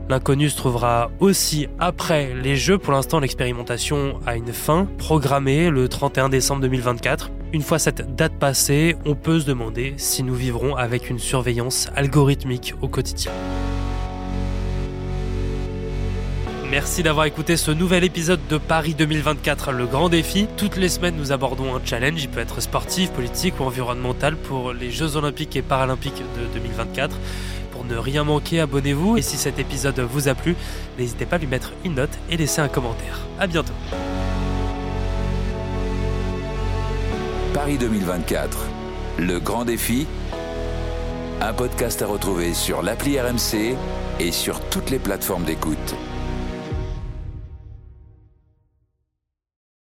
L'inconnu 0.09 0.49
se 0.49 0.57
trouvera 0.57 1.11
aussi 1.19 1.67
après 1.77 2.33
les 2.33 2.55
Jeux. 2.55 2.79
Pour 2.79 2.93
l'instant, 2.93 3.19
l'expérimentation 3.19 4.19
a 4.25 4.37
une 4.37 4.53
fin 4.53 4.87
programmée 4.97 5.69
le 5.69 5.87
31 5.87 6.29
décembre 6.29 6.61
2024. 6.63 7.29
Une 7.53 7.61
fois 7.61 7.77
cette 7.77 8.15
date 8.15 8.33
passée, 8.39 8.95
on 9.05 9.13
peut 9.13 9.39
se 9.39 9.45
demander 9.45 9.93
si 9.97 10.23
nous 10.23 10.33
vivrons 10.33 10.77
avec 10.77 11.11
une 11.11 11.19
surveillance 11.19 11.89
algorithmique 11.95 12.73
au 12.81 12.87
quotidien. 12.87 13.31
Merci 16.71 17.01
d'avoir 17.01 17.25
écouté 17.25 17.57
ce 17.57 17.71
nouvel 17.71 18.03
épisode 18.03 18.39
de 18.47 18.59
Paris 18.59 18.93
2024, 18.93 19.71
le 19.71 19.87
grand 19.87 20.07
défi. 20.07 20.47
Toutes 20.55 20.77
les 20.77 20.89
semaines, 20.89 21.15
nous 21.15 21.31
abordons 21.31 21.75
un 21.75 21.81
challenge. 21.83 22.21
Il 22.21 22.29
peut 22.29 22.41
être 22.41 22.61
sportif, 22.61 23.09
politique 23.09 23.59
ou 23.59 23.63
environnemental 23.63 24.35
pour 24.35 24.71
les 24.71 24.91
Jeux 24.91 25.15
Olympiques 25.15 25.55
et 25.55 25.63
Paralympiques 25.63 26.21
de 26.37 26.59
2024. 26.59 27.15
Pour 27.71 27.85
ne 27.85 27.97
rien 27.97 28.23
manquer, 28.23 28.59
abonnez-vous. 28.59 29.17
Et 29.17 29.23
si 29.23 29.37
cet 29.37 29.57
épisode 29.57 29.99
vous 29.99 30.27
a 30.27 30.35
plu, 30.35 30.55
n'hésitez 30.99 31.25
pas 31.25 31.37
à 31.37 31.39
lui 31.39 31.47
mettre 31.47 31.71
une 31.85 31.95
note 31.95 32.15
et 32.29 32.37
laisser 32.37 32.61
un 32.61 32.67
commentaire. 32.67 33.21
À 33.39 33.47
bientôt. 33.47 33.73
Paris 37.55 37.79
2024, 37.79 38.65
le 39.17 39.39
grand 39.39 39.65
défi. 39.65 40.05
Un 41.41 41.53
podcast 41.53 42.03
à 42.03 42.05
retrouver 42.05 42.53
sur 42.53 42.83
l'appli 42.83 43.19
RMC 43.19 43.75
et 44.19 44.31
sur 44.31 44.59
toutes 44.69 44.91
les 44.91 44.99
plateformes 44.99 45.45
d'écoute. 45.45 45.95